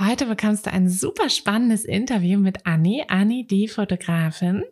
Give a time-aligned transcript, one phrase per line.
[0.00, 4.62] Heute bekommst du ein super spannendes Interview mit Anni, Anni die Fotografin.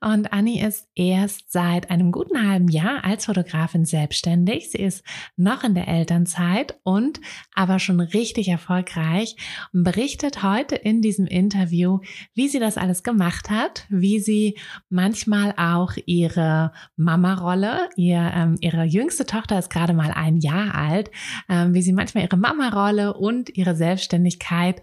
[0.00, 4.70] Und Anni ist erst seit einem guten halben Jahr als Fotografin selbstständig.
[4.70, 5.04] Sie ist
[5.36, 7.20] noch in der Elternzeit und
[7.54, 9.36] aber schon richtig erfolgreich
[9.74, 11.98] und berichtet heute in diesem Interview,
[12.32, 14.56] wie sie das alles gemacht hat, wie sie
[14.88, 21.10] manchmal auch ihre Mama-Rolle, ihr, ähm, ihre jüngste Tochter ist gerade mal ein Jahr alt,
[21.50, 24.82] ähm, wie sie manchmal ihre Mama-Rolle und ihre Selbstständigkeit Zeit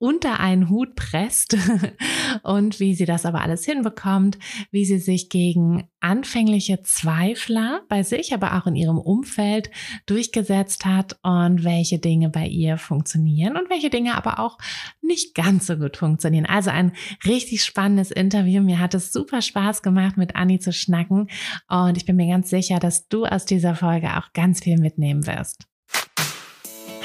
[0.00, 1.56] unter einen Hut presst
[2.44, 4.38] und wie sie das aber alles hinbekommt,
[4.70, 9.72] wie sie sich gegen anfängliche Zweifler bei sich, aber auch in ihrem Umfeld
[10.06, 14.58] durchgesetzt hat und welche Dinge bei ihr funktionieren und welche Dinge aber auch
[15.02, 16.46] nicht ganz so gut funktionieren.
[16.46, 16.92] Also ein
[17.26, 18.62] richtig spannendes Interview.
[18.62, 21.28] Mir hat es super Spaß gemacht, mit Anni zu schnacken
[21.66, 25.26] und ich bin mir ganz sicher, dass du aus dieser Folge auch ganz viel mitnehmen
[25.26, 25.66] wirst.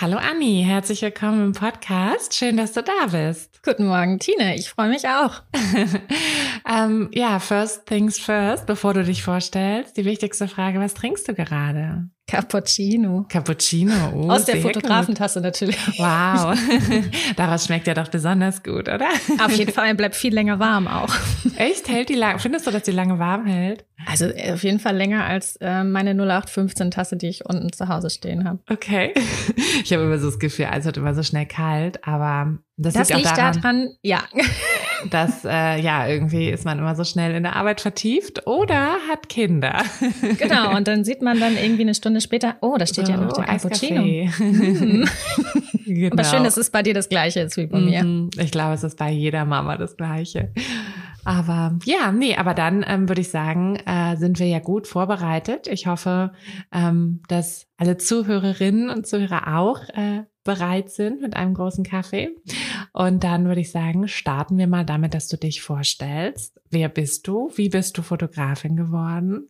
[0.00, 2.34] Hallo Anni, herzlich willkommen im Podcast.
[2.34, 3.62] Schön, dass du da bist.
[3.62, 4.54] Guten Morgen, Tine.
[4.54, 5.42] Ich freue mich auch.
[6.66, 11.34] ähm, ja, first things first, bevor du dich vorstellst, die wichtigste Frage, was trinkst du
[11.34, 12.08] gerade?
[12.30, 13.26] Cappuccino.
[13.28, 15.76] Cappuccino, oh, Aus der Fotografentasse natürlich.
[15.98, 16.56] Wow.
[17.36, 19.08] Daraus schmeckt ja doch besonders gut, oder?
[19.44, 21.12] Auf jeden Fall, bleibt viel länger warm auch.
[21.56, 21.88] Echt?
[21.88, 22.38] Hält die lang?
[22.38, 23.84] Findest du, dass die lange warm hält?
[24.06, 27.88] Also äh, auf jeden Fall länger als äh, meine 0815 Tasse, die ich unten zu
[27.88, 28.60] Hause stehen habe.
[28.70, 29.12] Okay.
[29.82, 33.08] Ich habe immer so das Gefühl, es wird immer so schnell kalt, aber das, das
[33.08, 34.22] liegt, liegt daran, daran, ja.
[35.08, 39.28] Dass äh, ja irgendwie ist man immer so schnell in der Arbeit vertieft oder hat
[39.28, 39.82] Kinder.
[40.38, 43.18] Genau, und dann sieht man dann irgendwie eine Stunde später, oh, da steht so, ja
[43.18, 44.02] noch der Cappuccino.
[44.02, 45.08] Mhm.
[45.86, 46.12] genau.
[46.12, 48.04] Aber schön, dass es bei dir das Gleiche ist wie bei mir.
[48.04, 48.30] Mhm.
[48.38, 50.52] Ich glaube, es ist bei jeder Mama das Gleiche.
[51.24, 55.66] Aber ja, nee, aber dann ähm, würde ich sagen, äh, sind wir ja gut vorbereitet.
[55.66, 56.32] Ich hoffe,
[56.72, 62.30] ähm, dass alle Zuhörerinnen und Zuhörer auch äh, bereit sind mit einem großen Kaffee.
[62.92, 66.60] Und dann würde ich sagen, starten wir mal damit, dass du dich vorstellst.
[66.70, 67.52] Wer bist du?
[67.54, 69.48] Wie bist du Fotografin geworden?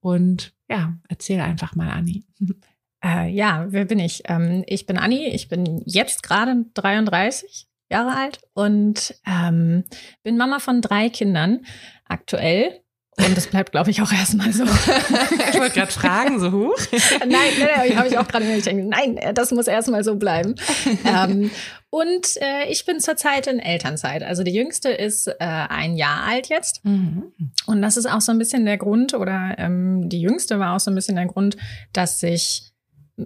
[0.00, 2.24] Und ja, erzähl einfach mal, Anni.
[3.00, 4.24] Äh, ja, wer bin ich?
[4.24, 9.84] Ähm, ich bin Anni, ich bin jetzt gerade 33 Jahre alt und ähm,
[10.24, 11.64] bin Mama von drei Kindern
[12.08, 12.80] aktuell.
[13.24, 14.64] Und das bleibt, glaube ich, auch erstmal so.
[15.52, 16.78] ich wollte gerade fragen, so hoch.
[17.20, 20.54] nein, nein, nein, habe ich auch gerade gedacht, nein, das muss erstmal so bleiben.
[21.04, 21.50] ähm,
[21.90, 24.22] und äh, ich bin zurzeit in Elternzeit.
[24.22, 26.84] Also die jüngste ist äh, ein Jahr alt jetzt.
[26.84, 27.32] Mhm.
[27.66, 30.80] Und das ist auch so ein bisschen der Grund, oder ähm, die jüngste war auch
[30.80, 31.56] so ein bisschen der Grund,
[31.92, 32.72] dass ich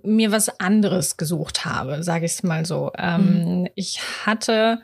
[0.02, 2.92] mir was anderes gesucht habe, sage ich es mal so.
[2.96, 3.68] Ähm, mhm.
[3.74, 4.80] Ich hatte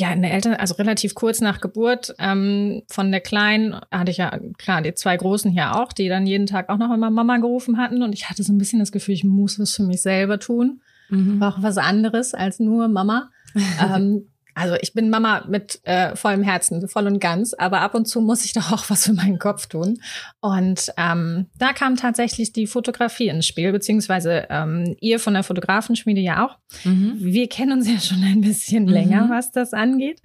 [0.00, 4.38] ja, eine Eltern, also relativ kurz nach Geburt ähm, von der Kleinen hatte ich ja,
[4.56, 7.76] klar, die zwei Großen hier auch, die dann jeden Tag auch noch immer Mama gerufen
[7.76, 8.02] hatten.
[8.02, 10.80] Und ich hatte so ein bisschen das Gefühl, ich muss was für mich selber tun.
[11.10, 11.38] Mhm.
[11.38, 13.30] War auch was anderes als nur Mama.
[13.94, 14.26] ähm,
[14.60, 18.20] also ich bin Mama mit äh, vollem Herzen, voll und ganz, aber ab und zu
[18.20, 20.02] muss ich doch auch was für meinen Kopf tun.
[20.40, 26.20] Und ähm, da kam tatsächlich die Fotografie ins Spiel, beziehungsweise ähm, ihr von der Fotografenschmiede
[26.20, 26.58] ja auch.
[26.84, 27.14] Mhm.
[27.18, 28.90] Wir kennen uns ja schon ein bisschen mhm.
[28.90, 30.20] länger, was das angeht.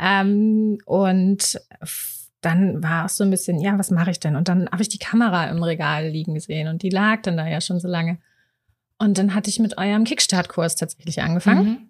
[0.00, 1.60] Ähm, und
[2.42, 4.36] dann war es so ein bisschen, ja, was mache ich denn?
[4.36, 7.46] Und dann habe ich die Kamera im Regal liegen gesehen und die lag dann da
[7.46, 8.18] ja schon so lange.
[8.98, 11.64] Und dann hatte ich mit eurem Kickstart-Kurs tatsächlich angefangen.
[11.64, 11.89] Mhm.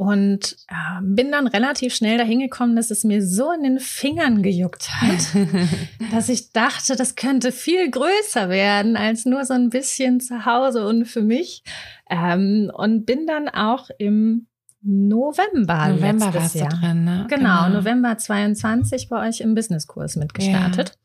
[0.00, 4.42] Und äh, bin dann relativ schnell dahin gekommen, dass es mir so in den Fingern
[4.42, 5.36] gejuckt hat,
[6.10, 10.88] dass ich dachte, das könnte viel größer werden als nur so ein bisschen zu Hause
[10.88, 11.64] und für mich.
[12.08, 14.46] Ähm, und bin dann auch im
[14.80, 16.70] November, November letztes Jahr.
[16.70, 17.26] drin, ne?
[17.28, 20.96] Genau, genau, November 22 bei euch im Businesskurs mitgestartet.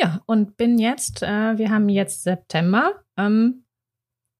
[0.00, 0.06] Ja.
[0.06, 3.64] ja, und bin jetzt, äh, wir haben jetzt September, ähm,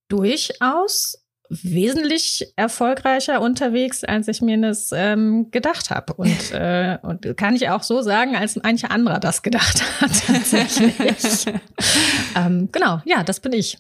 [0.09, 6.15] durchaus wesentlich erfolgreicher unterwegs, als ich mir das ähm, gedacht habe.
[6.15, 11.47] Und, äh, und kann ich auch so sagen, als mancher anderer das gedacht hat tatsächlich.
[12.37, 13.79] ähm, genau, ja, das bin ich.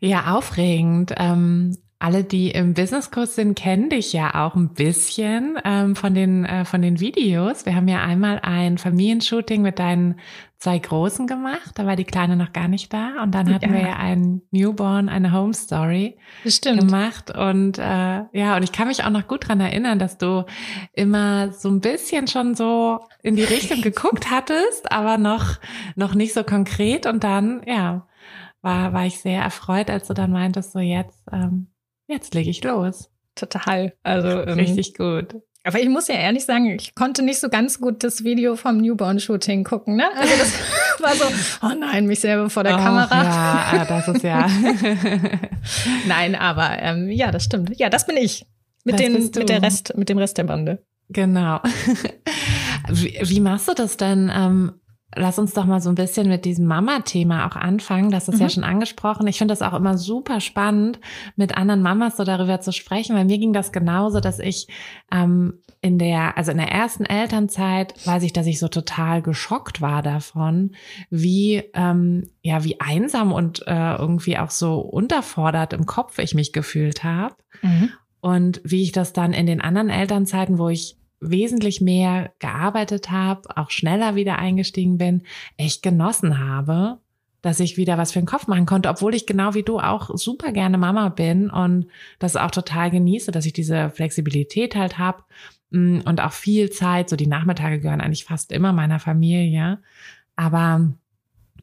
[0.00, 1.12] Ja, aufregend.
[1.16, 6.44] Ähm, alle, die im Businesskurs sind, kennen dich ja auch ein bisschen ähm, von den
[6.44, 7.64] äh, von den Videos.
[7.64, 10.16] Wir haben ja einmal ein Familienshooting mit deinen
[10.58, 11.72] zwei Großen gemacht.
[11.76, 13.22] Da war die Kleine noch gar nicht da.
[13.22, 13.72] Und dann hatten ja.
[13.72, 16.16] wir ja ein Newborn, eine Home Story
[16.62, 17.36] gemacht.
[17.36, 20.44] Und äh, ja, und ich kann mich auch noch gut dran erinnern, dass du
[20.92, 25.58] immer so ein bisschen schon so in die Richtung geguckt hattest, aber noch
[25.96, 27.06] noch nicht so konkret.
[27.06, 28.06] Und dann ja
[28.60, 31.71] war war ich sehr erfreut, als du dann meintest, so jetzt ähm,
[32.12, 33.10] jetzt lege ich los.
[33.34, 33.94] Total.
[34.02, 35.36] Also ähm, richtig gut.
[35.64, 38.78] Aber ich muss ja ehrlich sagen, ich konnte nicht so ganz gut das Video vom
[38.78, 39.96] Newborn-Shooting gucken.
[39.96, 40.04] Ne?
[40.16, 40.52] Also das
[41.00, 41.24] war so,
[41.66, 43.22] oh nein, mich selber vor der oh, Kamera.
[43.22, 44.48] Ja, ah, das ist ja.
[46.08, 47.78] nein, aber ähm, ja, das stimmt.
[47.78, 48.44] Ja, das bin ich.
[48.84, 50.84] Mit, den, mit, der Rest, mit dem Rest der Bande.
[51.08, 51.60] Genau.
[52.88, 54.30] Wie, wie machst du das denn?
[54.34, 54.72] Ähm,
[55.14, 58.10] Lass uns doch mal so ein bisschen mit diesem Mama-Thema auch anfangen.
[58.10, 58.40] Das ist mhm.
[58.40, 59.26] ja schon angesprochen.
[59.26, 61.00] Ich finde das auch immer super spannend,
[61.36, 64.68] mit anderen Mamas so darüber zu sprechen, weil mir ging das genauso, dass ich
[65.12, 69.80] ähm, in der, also in der ersten Elternzeit, weiß ich, dass ich so total geschockt
[69.80, 70.72] war davon,
[71.10, 76.52] wie, ähm, ja, wie einsam und äh, irgendwie auch so unterfordert im Kopf ich mich
[76.52, 77.34] gefühlt habe.
[77.60, 77.90] Mhm.
[78.20, 83.56] Und wie ich das dann in den anderen Elternzeiten, wo ich wesentlich mehr gearbeitet habe,
[83.56, 85.22] auch schneller wieder eingestiegen bin,
[85.56, 86.98] echt genossen habe,
[87.40, 90.10] dass ich wieder was für den Kopf machen konnte, obwohl ich genau wie du auch
[90.14, 91.86] super gerne Mama bin und
[92.18, 95.22] das auch total genieße, dass ich diese Flexibilität halt habe
[95.70, 99.80] mm, und auch viel Zeit, so die Nachmittage gehören eigentlich fast immer meiner Familie,
[100.36, 100.92] aber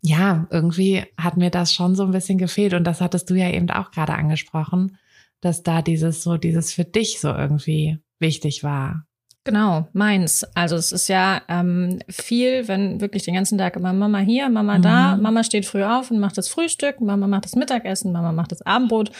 [0.01, 3.49] ja, irgendwie hat mir das schon so ein bisschen gefehlt und das hattest du ja
[3.49, 4.97] eben auch gerade angesprochen,
[5.41, 9.05] dass da dieses so, dieses für dich so irgendwie wichtig war.
[9.45, 10.45] Genau, meins.
[10.53, 14.77] Also es ist ja ähm, viel, wenn wirklich den ganzen Tag immer Mama hier, Mama
[14.77, 14.81] mhm.
[14.81, 18.51] da, Mama steht früh auf und macht das Frühstück, Mama macht das Mittagessen, Mama macht
[18.51, 19.11] das Abendbrot.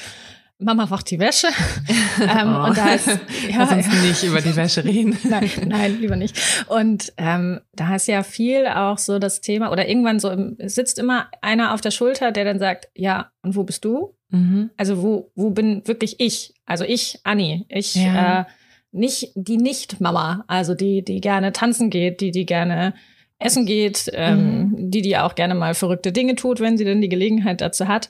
[0.62, 1.48] Mama macht die Wäsche.
[2.21, 2.68] ähm, oh.
[2.68, 5.18] Und da ist ja, Lass uns nicht über die Wäsche reden.
[5.30, 6.38] nein, nein, lieber nicht.
[6.68, 11.00] Und ähm, da ist ja viel auch so das Thema, oder irgendwann so im, sitzt
[11.00, 14.16] immer einer auf der Schulter, der dann sagt, ja, und wo bist du?
[14.31, 14.69] Mhm.
[14.75, 16.54] Also wo, wo bin wirklich ich?
[16.66, 18.42] Also ich, Anni, ich ja.
[18.42, 18.45] äh,
[18.92, 22.94] nicht die Nicht-Mama, also die, die gerne tanzen geht, die, die gerne
[23.38, 24.92] essen geht, ähm, mhm.
[24.92, 28.10] die, die auch gerne mal verrückte Dinge tut, wenn sie denn die Gelegenheit dazu hat.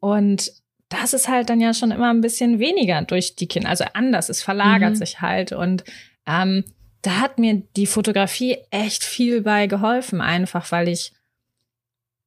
[0.00, 0.52] Und
[0.88, 4.28] das ist halt dann ja schon immer ein bisschen weniger durch die Kinder, also anders,
[4.28, 4.96] es verlagert mhm.
[4.96, 5.52] sich halt.
[5.52, 5.84] Und
[6.26, 6.64] ähm,
[7.02, 11.12] da hat mir die Fotografie echt viel bei geholfen, einfach weil ich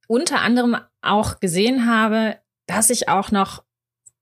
[0.08, 3.64] unter anderem auch gesehen habe, dass ich auch noch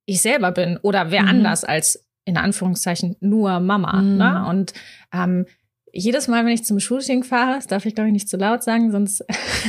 [0.05, 1.29] ich selber bin oder wer mhm.
[1.29, 4.01] anders als in Anführungszeichen nur Mama.
[4.01, 4.17] Mhm.
[4.17, 4.45] Ne?
[4.47, 4.73] Und
[5.13, 5.45] ähm,
[5.93, 8.63] jedes Mal, wenn ich zum Shooting fahre, das darf ich glaube ich nicht zu laut
[8.63, 9.25] sagen, sonst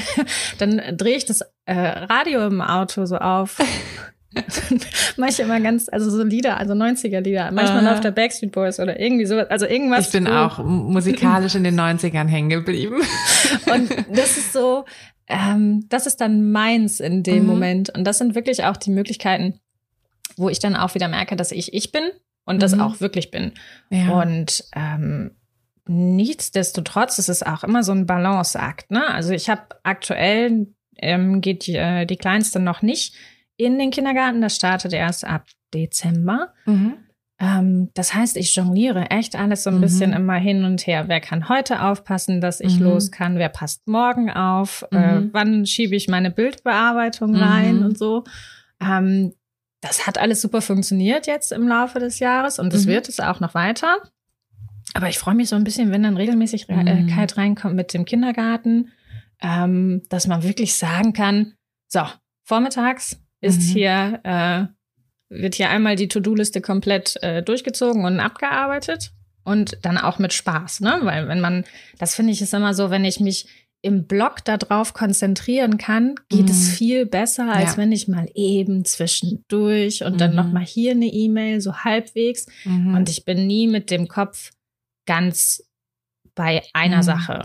[0.59, 3.59] dann drehe ich das äh, Radio im Auto so auf.
[5.16, 7.50] Manche immer ganz, also so Lieder, also 90er-Lieder.
[7.52, 9.50] Manchmal auf der Backstreet Boys oder irgendwie sowas.
[9.50, 10.06] Also irgendwas.
[10.06, 10.32] Ich bin so.
[10.32, 13.02] auch musikalisch in den 90ern hängen geblieben.
[13.73, 14.85] Und das ist so,
[15.28, 17.47] ähm, das ist dann meins in dem mhm.
[17.47, 17.90] Moment.
[17.90, 19.61] Und das sind wirklich auch die Möglichkeiten,
[20.37, 22.04] wo ich dann auch wieder merke, dass ich ich bin
[22.44, 22.61] und mhm.
[22.61, 23.52] das auch wirklich bin.
[23.90, 24.20] Ja.
[24.20, 25.32] Und ähm,
[25.87, 28.90] nichtsdestotrotz ist es auch immer so ein Balanceakt.
[28.90, 29.06] Ne?
[29.06, 30.68] Also ich habe aktuell
[30.99, 33.14] ähm, geht die, äh, die Kleinste noch nicht
[33.56, 34.40] in den Kindergarten.
[34.40, 36.52] Das startet erst ab Dezember.
[36.66, 36.94] Mhm.
[37.38, 39.80] Ähm, das heißt, ich jongliere echt alles so ein mhm.
[39.80, 41.08] bisschen immer hin und her.
[41.08, 42.84] Wer kann heute aufpassen, dass ich mhm.
[42.84, 43.37] los kann?
[43.37, 44.87] Wer passt morgen auf?
[44.92, 45.30] Äh, mhm.
[45.32, 47.84] wann schiebe ich meine Bildbearbeitung rein mhm.
[47.87, 48.25] und so?
[48.80, 49.32] Ähm,
[49.82, 52.90] das hat alles super funktioniert jetzt im Laufe des Jahres und das mhm.
[52.90, 53.98] wird es auch noch weiter.
[54.94, 57.26] Aber ich freue mich so ein bisschen, wenn dann Regelmäßigkeit mhm.
[57.36, 58.92] reinkommt mit dem Kindergarten,
[59.40, 61.54] ähm, dass man wirklich sagen kann,
[61.88, 62.02] so,
[62.44, 63.72] vormittags ist mhm.
[63.72, 64.66] hier, äh,
[65.28, 69.12] wird hier einmal die To-Do-Liste komplett äh, durchgezogen und abgearbeitet
[69.44, 71.00] und dann auch mit Spaß, ne?
[71.02, 71.64] Weil wenn man,
[71.98, 73.46] das finde ich ist immer so, wenn ich mich
[73.82, 76.50] im Blog darauf konzentrieren kann, geht mhm.
[76.50, 77.76] es viel besser, als ja.
[77.78, 80.18] wenn ich mal eben zwischendurch und mhm.
[80.18, 82.94] dann noch mal hier eine E-Mail so halbwegs mhm.
[82.94, 84.52] und ich bin nie mit dem Kopf
[85.04, 85.68] ganz
[86.34, 87.02] bei einer mhm.
[87.02, 87.42] Sache.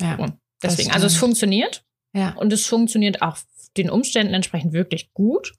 [0.00, 0.16] Ja.
[0.16, 1.84] Und deswegen, also es funktioniert.
[2.14, 2.30] Ja.
[2.34, 3.36] Und es funktioniert auch
[3.76, 5.52] den Umständen entsprechend wirklich gut.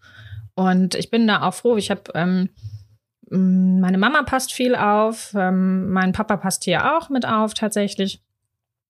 [0.56, 1.78] Und ich bin da auch froh.
[1.78, 2.50] Ich habe ähm,
[3.30, 8.22] meine Mama passt viel auf, ähm, mein Papa passt hier auch mit auf tatsächlich.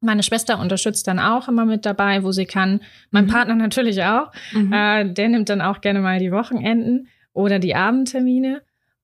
[0.02, 2.82] Meine Schwester unterstützt dann auch immer mit dabei, wo sie kann.
[3.12, 3.30] Mein mhm.
[3.30, 4.32] Partner natürlich auch.
[4.52, 4.74] Mhm.
[4.74, 8.62] Äh, der nimmt dann auch gerne mal die Wochenenden oder die Abendtermine.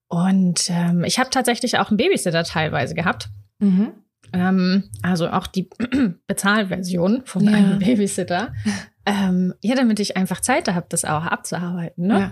[0.08, 3.30] Und ähm, ich habe tatsächlich auch einen Babysitter teilweise gehabt.
[3.60, 3.92] Mhm.
[4.34, 5.70] Ähm, also auch die
[6.28, 7.52] Bezahlversion von ja.
[7.54, 8.54] einem Babysitter.
[9.10, 12.08] Ähm, ja, damit ich einfach Zeit habe, das auch abzuarbeiten.
[12.08, 12.32] Ne?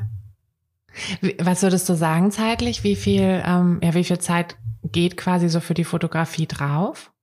[1.22, 1.36] Ja.
[1.40, 2.84] Was würdest du sagen zeitlich?
[2.84, 7.14] Wie viel, ähm, ja, wie viel Zeit geht quasi so für die Fotografie drauf?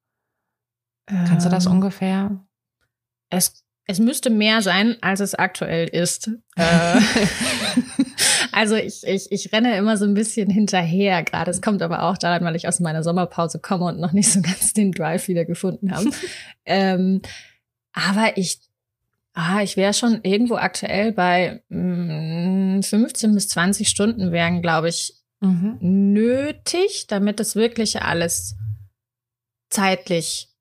[1.07, 2.45] Kannst du das ähm, ungefähr?
[3.29, 6.31] Es, es müsste mehr sein, als es aktuell ist.
[6.57, 7.01] Äh,
[8.53, 11.51] also ich, ich, ich renne immer so ein bisschen hinterher gerade.
[11.51, 14.41] Es kommt aber auch daran, weil ich aus meiner Sommerpause komme und noch nicht so
[14.43, 16.11] ganz den Drive wieder gefunden habe.
[16.65, 17.23] ähm,
[17.93, 18.61] aber ich
[19.35, 24.91] Ah, ich wäre schon irgendwo aktuell bei mh, mm, 15 bis 20 Stunden wären, glaube
[24.91, 25.79] ich, mhm.
[25.81, 28.57] nötig, damit das wirklich alles
[29.71, 30.52] zeitlich,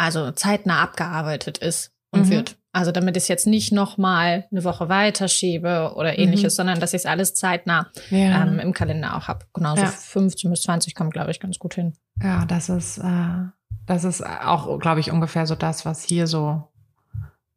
[0.00, 2.30] also zeitnah abgearbeitet ist und mhm.
[2.30, 2.56] wird.
[2.72, 6.56] Also damit ich es jetzt nicht noch mal eine Woche weiterschiebe oder ähnliches, mhm.
[6.56, 8.42] sondern dass ich es alles zeitnah ja.
[8.42, 9.44] ähm, im Kalender auch habe.
[9.52, 9.88] Genauso ja.
[9.88, 11.94] 15 bis 20 kommt, glaube ich, ganz gut hin.
[12.22, 13.48] Ja, das ist, äh,
[13.86, 16.68] das ist auch, glaube ich, ungefähr so das, was hier so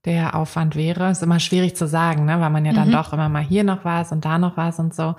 [0.06, 1.12] der Aufwand wäre.
[1.12, 2.42] Ist immer schwierig zu sagen, ne?
[2.42, 2.94] weil man ja dann mhm.
[2.94, 5.16] doch immer mal hier noch was und da noch was und so.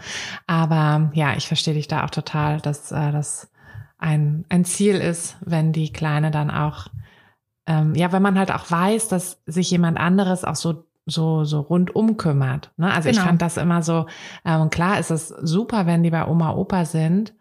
[0.47, 3.49] Aber ja, ich verstehe dich da auch total, dass äh, das
[4.05, 6.89] ein, ein Ziel ist, wenn die Kleine dann auch,
[7.67, 11.61] ähm, ja, wenn man halt auch weiß, dass sich jemand anderes auch so so so
[11.61, 12.73] rundum kümmert.
[12.77, 12.93] Ne?
[12.93, 13.21] Also genau.
[13.21, 14.07] ich fand das immer so,
[14.45, 17.35] ähm, klar ist es super, wenn die bei Oma Opa sind,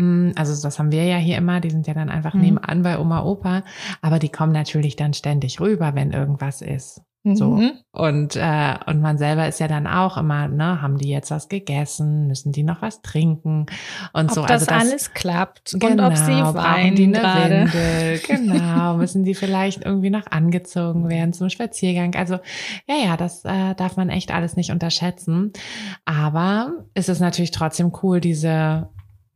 [0.00, 2.40] Mm, also das haben wir ja hier immer, die sind ja dann einfach mhm.
[2.40, 3.62] nebenan bei Oma, Opa,
[4.00, 7.02] aber die kommen natürlich dann ständig rüber, wenn irgendwas ist.
[7.22, 7.50] So.
[7.50, 7.72] Mhm.
[7.92, 11.50] Und, äh, und man selber ist ja dann auch immer, ne, haben die jetzt was
[11.50, 13.66] gegessen, müssen die noch was trinken
[14.14, 14.40] und ob so.
[14.42, 19.24] Das also das alles klappt genau, und ob sie genau, weinen die Windel, genau, müssen
[19.24, 22.14] die vielleicht irgendwie noch angezogen werden zum Spaziergang.
[22.14, 22.38] Also
[22.88, 25.52] ja, ja, das äh, darf man echt alles nicht unterschätzen.
[26.06, 28.88] Aber es ist natürlich trotzdem cool, diese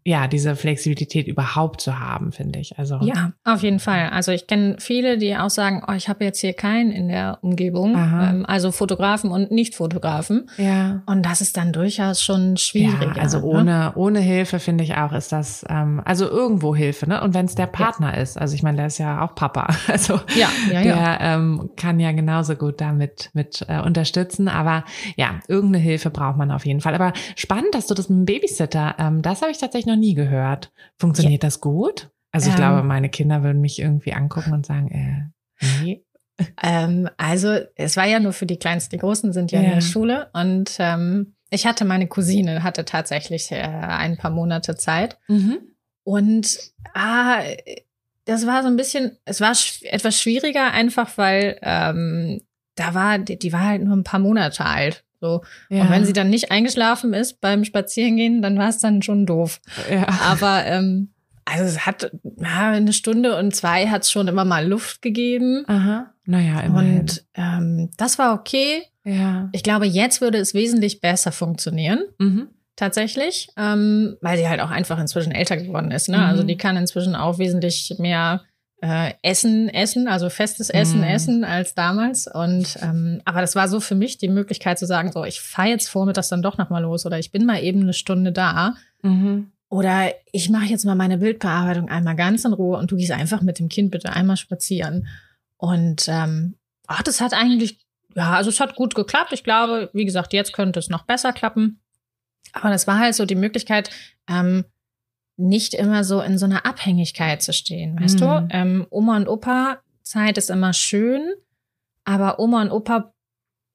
[0.07, 2.79] ja, diese Flexibilität überhaupt zu haben, finde ich.
[2.79, 4.11] Also ja, auf jeden Fall.
[4.11, 7.39] Also ich kenne viele, die auch sagen, oh, ich habe jetzt hier keinen in der
[7.41, 10.51] Umgebung, ähm, also Fotografen und Nicht-Fotografen.
[10.59, 11.03] Ja.
[11.07, 13.17] Und das ist dann durchaus schon schwierig.
[13.17, 13.45] Ja, also ne?
[13.45, 17.23] ohne ohne Hilfe finde ich auch ist das ähm, also irgendwo Hilfe, ne?
[17.23, 18.21] Und wenn es der Partner ja.
[18.21, 21.21] ist, also ich meine, der ist ja auch Papa, also ja, ja, der ja.
[21.21, 24.49] Ähm, kann ja genauso gut damit mit äh, unterstützen.
[24.49, 24.85] Aber
[25.17, 26.95] ja, irgendeine Hilfe braucht man auf jeden Fall.
[26.95, 30.01] Aber spannend, dass du das mit dem Babysitter, ähm, das habe ich tatsächlich noch noch
[30.01, 30.73] nie gehört.
[30.99, 31.49] Funktioniert ja.
[31.49, 32.11] das gut?
[32.31, 36.05] Also ich ähm, glaube, meine Kinder würden mich irgendwie angucken und sagen, äh, nee.
[36.63, 39.67] Ähm, also es war ja nur für die Kleinsten, die Großen sind ja, ja.
[39.67, 44.75] in der Schule und ähm, ich hatte meine Cousine, hatte tatsächlich äh, ein paar Monate
[44.75, 45.59] Zeit mhm.
[46.03, 46.59] und
[46.93, 47.41] ah,
[48.25, 52.41] das war so ein bisschen, es war sch etwas schwieriger einfach, weil ähm,
[52.75, 55.05] da war, die, die war halt nur ein paar Monate alt.
[55.25, 55.43] So.
[55.71, 55.83] Ja.
[55.83, 59.61] Und wenn sie dann nicht eingeschlafen ist beim Spazierengehen, dann war es dann schon doof.
[59.91, 60.07] Ja.
[60.21, 61.15] Aber ähm,
[61.47, 65.65] also es hat ja, eine Stunde und zwei hat es schon immer mal Luft gegeben.
[65.67, 66.13] Aha.
[66.27, 67.01] Naja, immerhin.
[67.01, 68.83] Und ähm, das war okay.
[69.05, 69.49] Ja.
[69.53, 72.01] Ich glaube, jetzt würde es wesentlich besser funktionieren.
[72.19, 72.49] Mhm.
[72.77, 73.49] Tatsächlich.
[73.57, 76.09] Ähm, weil sie halt auch einfach inzwischen älter geworden ist.
[76.09, 76.17] Ne?
[76.17, 76.31] Also mhm.
[76.33, 78.43] Also die kann inzwischen auch wesentlich mehr
[78.85, 81.05] äh, Essen essen, also festes Essen mm.
[81.05, 82.27] essen als damals.
[82.27, 85.69] Und ähm, aber das war so für mich die Möglichkeit zu sagen, so ich fahre
[85.69, 88.75] jetzt vormittags dann doch nochmal los oder ich bin mal eben eine Stunde da.
[89.01, 89.53] Mhm.
[89.71, 93.41] Oder ich mache jetzt mal meine Bildbearbeitung einmal ganz in Ruhe und du gehst einfach
[93.41, 95.07] mit dem Kind bitte einmal spazieren.
[95.57, 97.79] Und ähm, ach, das hat eigentlich,
[98.15, 99.33] ja, also es hat gut geklappt.
[99.33, 101.81] Ich glaube, wie gesagt, jetzt könnte es noch besser klappen.
[102.53, 103.89] Aber das war halt so die Möglichkeit,
[104.29, 104.67] ähm,
[105.37, 108.21] nicht immer so in so einer Abhängigkeit zu stehen, weißt mhm.
[108.21, 108.49] du?
[108.51, 111.33] Ähm, Oma und Opa Zeit ist immer schön,
[112.05, 113.15] aber Oma und Opa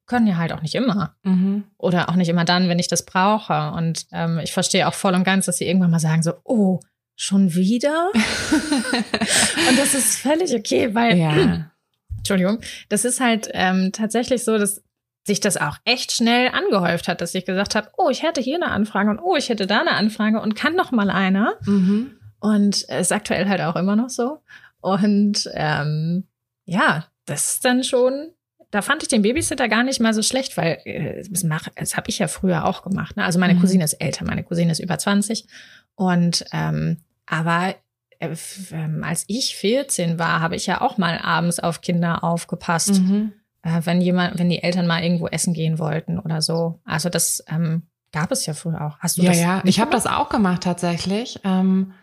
[0.09, 1.15] können ja halt auch nicht immer.
[1.23, 1.65] Mhm.
[1.77, 3.71] Oder auch nicht immer dann, wenn ich das brauche.
[3.71, 6.79] Und ähm, ich verstehe auch voll und ganz, dass sie irgendwann mal sagen so, oh,
[7.15, 8.09] schon wieder?
[8.13, 11.71] und das ist völlig okay, weil, ja.
[12.17, 14.83] Entschuldigung, das ist halt ähm, tatsächlich so, dass
[15.25, 18.55] sich das auch echt schnell angehäuft hat, dass ich gesagt habe, oh, ich hätte hier
[18.55, 21.55] eine Anfrage und oh, ich hätte da eine Anfrage und kann noch mal einer.
[21.65, 22.11] Mhm.
[22.39, 24.39] Und ist aktuell halt auch immer noch so.
[24.79, 26.27] Und ähm,
[26.65, 28.33] ja, das ist dann schon
[28.71, 31.97] da fand ich den Babysitter gar nicht mal so schlecht, weil äh, das, mach, das
[31.97, 33.17] habe ich ja früher auch gemacht.
[33.17, 33.23] Ne?
[33.23, 33.61] Also meine mhm.
[33.61, 35.47] Cousine ist älter, meine Cousine ist über 20.
[35.95, 37.75] Und ähm, aber
[38.19, 38.35] äh,
[38.71, 43.33] ähm, als ich 14 war, habe ich ja auch mal abends auf Kinder aufgepasst, mhm.
[43.63, 46.79] Äh, wenn jemand, wenn die Eltern mal irgendwo essen gehen wollten oder so.
[46.85, 48.99] Also das ähm, gab es ja früher auch.
[48.99, 49.39] Hast du ja, das?
[49.39, 51.39] Ja, ich habe das auch gemacht tatsächlich.
[51.43, 51.93] Ähm,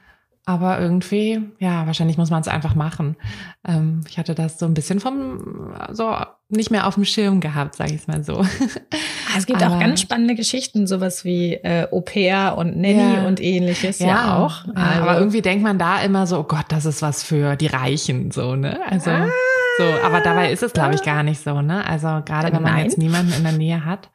[0.49, 3.17] aber irgendwie, ja, wahrscheinlich muss man es einfach machen.
[3.67, 6.15] Ähm, ich hatte das so ein bisschen vom, so
[6.49, 8.45] nicht mehr auf dem Schirm gehabt, sage ich es mal so.
[9.29, 13.17] Ah, es gibt aber, auch ganz spannende Geschichten, sowas wie äh, Au pair und Nanny
[13.17, 14.65] ja, und ähnliches ja, ja auch.
[14.73, 17.67] Also, aber irgendwie denkt man da immer so, oh Gott, das ist was für die
[17.67, 18.79] Reichen, so, ne?
[18.89, 19.11] Also.
[19.11, 19.29] Ah,
[19.79, 21.87] so, aber dabei ist es, glaube ich, gar nicht so, ne?
[21.87, 22.85] Also gerade wenn man Nein.
[22.85, 24.11] jetzt niemanden in der Nähe hat,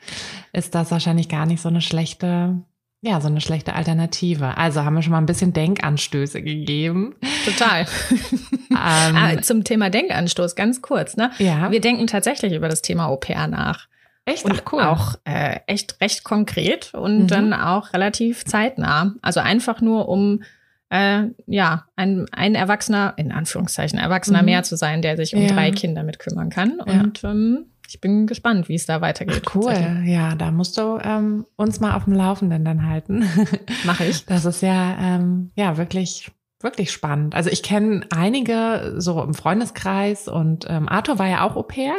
[0.54, 2.62] ist das wahrscheinlich gar nicht so eine schlechte
[3.04, 4.58] ja, so eine schlechte Alternative.
[4.58, 7.16] Also haben wir schon mal ein bisschen Denkanstöße gegeben.
[7.46, 7.88] Total.
[8.70, 8.78] ähm,
[9.16, 11.18] ah, zum Thema Denkanstoß, ganz kurz.
[11.18, 11.32] Ne?
[11.40, 11.72] Ja.
[11.72, 13.88] Wir denken tatsächlich über das Thema Au pair nach.
[14.26, 14.46] Echt?
[14.46, 14.84] Und Ach, cool.
[14.84, 17.28] auch äh, echt recht konkret und mhm.
[17.28, 19.16] dann auch relativ zeitnah.
[19.24, 20.44] Also einfach nur, um
[20.92, 24.46] äh, ja, ein, ein Erwachsener, in Anführungszeichen, Erwachsener mhm.
[24.46, 25.48] mehr zu sein, der sich um ja.
[25.48, 26.82] drei Kinder mit kümmern kann.
[26.82, 27.32] Und ja.
[27.32, 29.44] ähm, ich bin gespannt, wie es da weitergeht.
[29.46, 33.26] Ach, cool, ja, da musst du ähm, uns mal auf dem Laufenden dann halten.
[33.86, 34.26] Mache ich.
[34.26, 36.30] Das ist ja, ähm, ja, wirklich
[36.64, 37.34] wirklich spannend.
[37.34, 41.96] Also ich kenne einige so im Freundeskreis und ähm, Arthur war ja auch Au pair.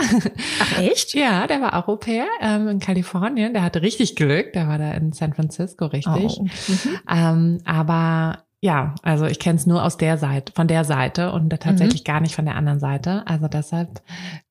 [0.60, 1.14] Ach echt?
[1.14, 3.54] ja, der war auch Au pair ähm, in Kalifornien.
[3.54, 4.52] Der hatte richtig Glück.
[4.52, 6.38] Der war da in San Francisco richtig.
[6.38, 6.44] Oh.
[6.44, 6.98] Mhm.
[7.10, 11.50] Ähm, aber ja, also ich kenne es nur aus der Seite, von der Seite und
[11.50, 12.04] tatsächlich mhm.
[12.04, 13.26] gar nicht von der anderen Seite.
[13.26, 14.00] Also deshalb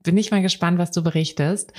[0.04, 1.72] bin ich mal gespannt, was du berichtest.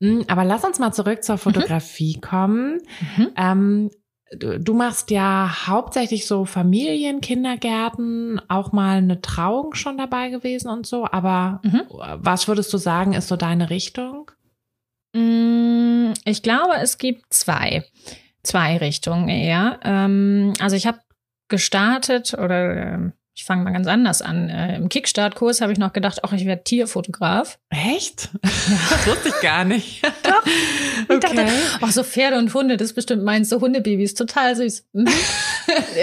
[0.00, 1.40] Hm, aber lass uns mal zurück zur mhm.
[1.40, 2.20] Fotografie mhm.
[2.20, 2.78] kommen.
[3.16, 3.28] Mhm.
[3.36, 3.90] Ähm,
[4.38, 10.68] du, du machst ja hauptsächlich so Familien, Kindergärten, auch mal eine Trauung schon dabei gewesen
[10.68, 11.08] und so.
[11.10, 11.82] Aber mhm.
[12.18, 14.30] was würdest du sagen, ist so deine Richtung?
[15.16, 17.84] Hm, ich glaube, es gibt zwei
[18.42, 19.78] zwei Richtungen eher.
[19.84, 20.98] Ähm, also ich habe
[21.50, 23.10] gestartet oder äh,
[23.40, 24.50] ich fange mal ganz anders an.
[24.50, 27.58] Äh, Im Kickstart-Kurs habe ich noch gedacht, ach, ich werde Tierfotograf.
[27.70, 28.28] Echt?
[28.32, 28.50] Ja.
[28.90, 30.04] Das wusste ich gar nicht.
[30.22, 30.44] Doch.
[30.46, 31.18] Ich okay.
[31.20, 31.46] dachte,
[31.80, 34.86] ach, so Pferde und Hunde, das ist bestimmt meins, so Hundebabys, total süß.
[34.92, 35.08] Mhm.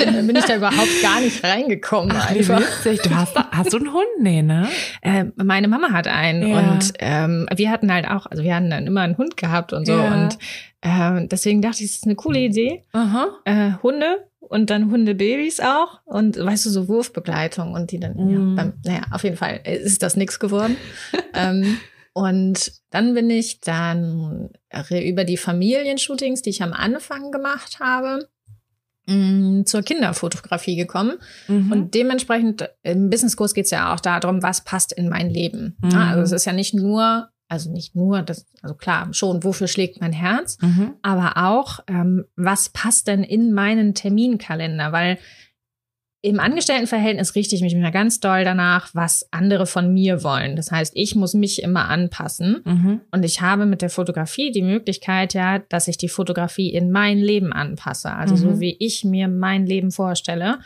[0.03, 2.15] Dann bin ich da überhaupt gar nicht reingekommen.
[2.17, 2.59] Ach, einfach.
[2.59, 3.01] Witzig.
[3.03, 4.05] Du hast, hast du einen Hund?
[4.19, 4.67] Nee, ne?
[5.01, 6.57] Äh, meine Mama hat einen ja.
[6.57, 9.85] und ähm, wir hatten halt auch, also wir hatten dann immer einen Hund gehabt und
[9.85, 10.13] so ja.
[10.13, 10.37] und
[10.81, 12.83] äh, deswegen dachte ich, das ist eine coole Idee.
[12.93, 13.27] Aha.
[13.45, 18.29] Äh, Hunde und dann Hundebabys auch und weißt du, so Wurfbegleitung und die dann, mm.
[18.29, 20.77] ja, beim, naja, auf jeden Fall ist das nichts geworden.
[21.33, 21.77] ähm,
[22.13, 24.49] und dann bin ich dann
[24.89, 28.27] über die Familienshootings, die ich am Anfang gemacht habe,
[29.05, 31.17] mm, zur Kinderfotografie gekommen.
[31.47, 31.71] Mhm.
[31.71, 35.77] Und dementsprechend, im Businesskurs geht es ja auch darum, was passt in mein Leben.
[35.81, 35.93] Mhm.
[35.93, 40.01] Also es ist ja nicht nur also nicht nur, das, also klar, schon, wofür schlägt
[40.01, 40.95] mein Herz, mhm.
[41.01, 44.91] aber auch, ähm, was passt denn in meinen Terminkalender?
[44.91, 45.17] Weil
[46.21, 50.55] im Angestelltenverhältnis richte ich mich immer ganz doll danach, was andere von mir wollen.
[50.55, 52.63] Das heißt, ich muss mich immer anpassen.
[52.65, 53.01] Mhm.
[53.11, 57.19] Und ich habe mit der Fotografie die Möglichkeit, ja, dass ich die Fotografie in mein
[57.19, 58.11] Leben anpasse.
[58.11, 58.39] Also mhm.
[58.39, 60.59] so wie ich mir mein Leben vorstelle.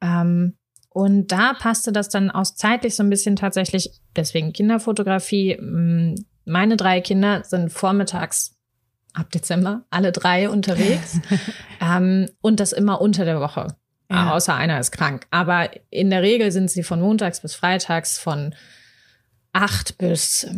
[0.00, 0.54] Ähm,
[0.96, 5.58] und da passte das dann aus zeitlich so ein bisschen tatsächlich, deswegen Kinderfotografie.
[5.60, 6.14] Mm,
[6.46, 8.56] meine drei Kinder sind vormittags
[9.12, 11.20] ab Dezember alle drei unterwegs
[11.82, 13.76] ähm, und das immer unter der Woche.
[14.10, 14.32] Ja.
[14.32, 15.26] Außer einer ist krank.
[15.30, 18.54] Aber in der Regel sind sie von montags bis freitags von
[19.52, 20.48] 8 bis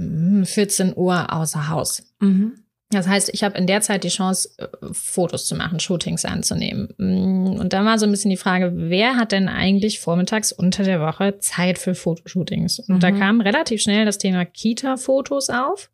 [0.44, 2.14] 14 mm, Uhr außer Haus.
[2.20, 2.62] Mhm.
[2.90, 6.94] Das heißt, ich habe in der Zeit die Chance, äh, Fotos zu machen, Shootings anzunehmen.
[6.96, 10.84] Mm, und dann war so ein bisschen die Frage, wer hat denn eigentlich vormittags unter
[10.84, 12.78] der Woche Zeit für Fotoshootings?
[12.78, 13.00] Und mhm.
[13.00, 15.90] da kam relativ schnell das Thema Kita-Fotos auf.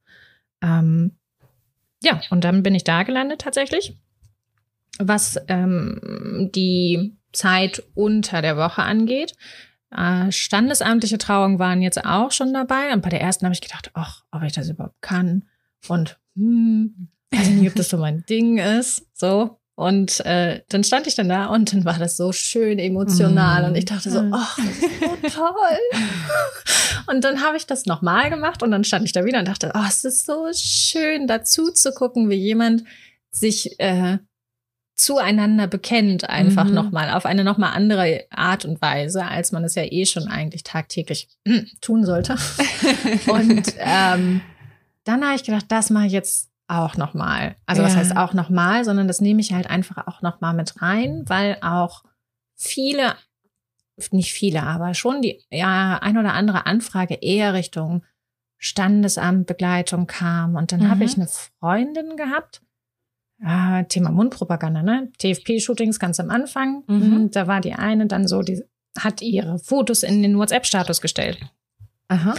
[0.62, 1.16] Ähm,
[2.02, 3.96] ja, und dann bin ich da gelandet tatsächlich.
[5.00, 9.34] Was ähm, die Zeit unter der Woche angeht.
[9.90, 12.92] Äh, standesamtliche Trauungen waren jetzt auch schon dabei.
[12.92, 15.44] Und bei der ersten habe ich gedacht, ach, ob ich das überhaupt kann.
[15.88, 19.06] Und hm, weiß nicht, ob das so mein Ding ist.
[19.14, 19.58] So.
[19.76, 23.66] Und äh, dann stand ich dann da und dann war das so schön emotional mm.
[23.66, 25.78] und ich dachte so, ach, das ist so toll.
[27.08, 29.72] und dann habe ich das nochmal gemacht und dann stand ich da wieder und dachte,
[29.74, 32.84] oh, es ist so schön, dazu zu gucken, wie jemand
[33.32, 34.18] sich äh,
[34.94, 36.74] zueinander bekennt, einfach mhm.
[36.74, 40.62] nochmal, auf eine nochmal andere Art und Weise, als man es ja eh schon eigentlich
[40.62, 41.28] tagtäglich
[41.80, 42.36] tun sollte.
[43.26, 44.40] und ähm,
[45.04, 47.56] dann habe ich gedacht, das mache ich jetzt auch nochmal.
[47.66, 47.88] Also ja.
[47.88, 51.58] was heißt auch nochmal, sondern das nehme ich halt einfach auch nochmal mit rein, weil
[51.60, 52.02] auch
[52.54, 53.14] viele,
[54.10, 58.02] nicht viele, aber schon die ja ein oder andere Anfrage eher Richtung
[58.58, 60.56] Standesamtbegleitung kam.
[60.56, 60.90] Und dann mhm.
[60.90, 62.62] habe ich eine Freundin gehabt,
[63.44, 65.12] äh, Thema Mundpropaganda, ne?
[65.18, 66.82] TFP-Shootings ganz am Anfang.
[66.86, 66.96] Mhm.
[66.96, 67.30] mhm.
[67.30, 68.62] Da war die eine dann so, die
[68.98, 71.38] hat ihre Fotos in den WhatsApp-Status gestellt.
[72.08, 72.34] Aha.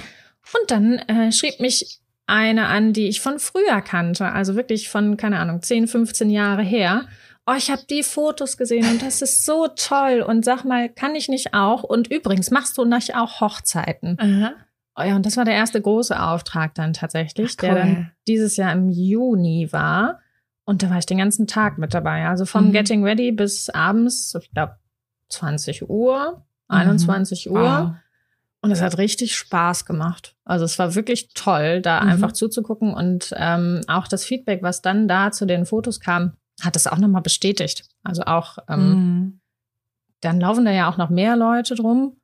[0.61, 5.17] Und dann äh, schrieb mich eine an, die ich von früher kannte, also wirklich von,
[5.17, 7.05] keine Ahnung, 10, 15 Jahre her.
[7.45, 10.23] Oh, ich habe die Fotos gesehen und das ist so toll.
[10.27, 11.83] Und sag mal, kann ich nicht auch?
[11.83, 14.17] Und übrigens, machst du nicht auch Hochzeiten?
[14.19, 14.53] Aha.
[14.97, 17.69] Oh ja, und das war der erste große Auftrag dann tatsächlich, Ach, cool.
[17.69, 20.21] der dann dieses Jahr im Juni war.
[20.63, 22.25] Und da war ich den ganzen Tag mit dabei.
[22.27, 22.71] Also vom mhm.
[22.71, 24.77] Getting Ready bis abends, ich glaube,
[25.29, 27.51] 20 Uhr, 21 mhm.
[27.51, 27.61] Uhr.
[27.61, 27.95] Wow.
[28.65, 30.35] Und es hat richtig Spaß gemacht.
[30.43, 32.09] Also es war wirklich toll, da mhm.
[32.09, 32.95] einfach zuzugucken.
[32.95, 36.97] Und ähm, auch das Feedback, was dann da zu den Fotos kam, hat es auch
[36.97, 37.83] nochmal bestätigt.
[38.03, 39.39] Also auch, ähm, mhm.
[40.21, 42.17] dann laufen da ja auch noch mehr Leute drum.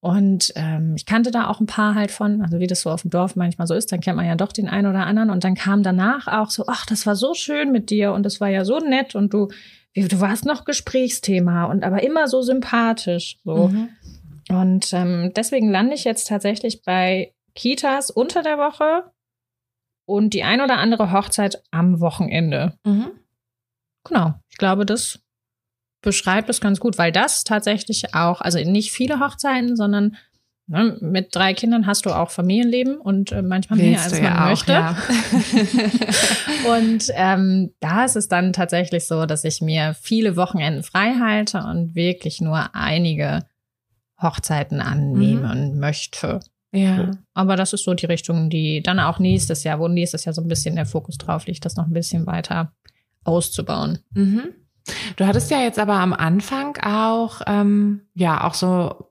[0.00, 3.02] Und ähm, ich kannte da auch ein paar halt von, also wie das so auf
[3.02, 5.28] dem Dorf manchmal so ist, dann kennt man ja doch den einen oder anderen.
[5.28, 8.40] Und dann kam danach auch so, ach, das war so schön mit dir und das
[8.40, 9.48] war ja so nett und du,
[9.94, 13.36] du warst noch Gesprächsthema und aber immer so sympathisch.
[13.44, 13.68] So.
[13.68, 13.90] Mhm.
[14.52, 19.10] Und ähm, deswegen lande ich jetzt tatsächlich bei Kitas unter der Woche
[20.04, 22.74] und die ein oder andere Hochzeit am Wochenende.
[22.84, 23.12] Mhm.
[24.04, 25.20] Genau, ich glaube, das
[26.02, 30.16] beschreibt es ganz gut, weil das tatsächlich auch, also nicht viele Hochzeiten, sondern
[30.66, 34.24] ne, mit drei Kindern hast du auch Familienleben und äh, manchmal Willst mehr als man
[34.24, 34.78] ja möchte.
[34.78, 34.96] Auch,
[36.66, 36.76] ja.
[36.76, 41.58] und ähm, da ist es dann tatsächlich so, dass ich mir viele Wochenenden frei halte
[41.58, 43.46] und wirklich nur einige
[44.22, 45.80] Hochzeiten annehmen mhm.
[45.80, 46.40] möchte.
[46.72, 47.10] Ja.
[47.34, 50.40] Aber das ist so die Richtung, die dann auch nächstes Jahr, wo nächstes Jahr so
[50.40, 52.72] ein bisschen der Fokus drauf liegt, das noch ein bisschen weiter
[53.24, 53.98] auszubauen.
[54.14, 54.44] Mhm.
[55.16, 59.08] Du hattest ja jetzt aber am Anfang auch, ähm, ja, auch so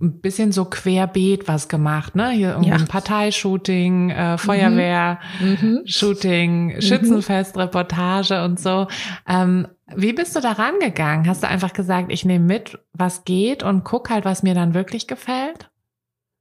[0.00, 2.30] ein bisschen so querbeet was gemacht, ne?
[2.30, 2.76] Hier irgendwie ja.
[2.76, 4.38] ein Parteishooting, äh, mhm.
[4.38, 6.80] Feuerwehr-Shooting, mhm.
[6.80, 8.86] Schützenfest, Reportage und so.
[9.26, 11.26] Ähm, wie bist du da rangegangen?
[11.26, 14.74] Hast du einfach gesagt, ich nehme mit, was geht und guck halt, was mir dann
[14.74, 15.70] wirklich gefällt?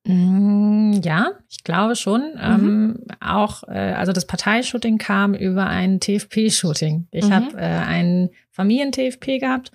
[0.06, 2.34] Mm, ja, ich glaube schon.
[2.34, 2.40] Mhm.
[2.42, 7.08] Ähm, auch, äh, also das Parteishooting kam über ein TFP-Shooting.
[7.12, 7.34] Ich mhm.
[7.34, 9.72] habe äh, ein Familien-TFP gehabt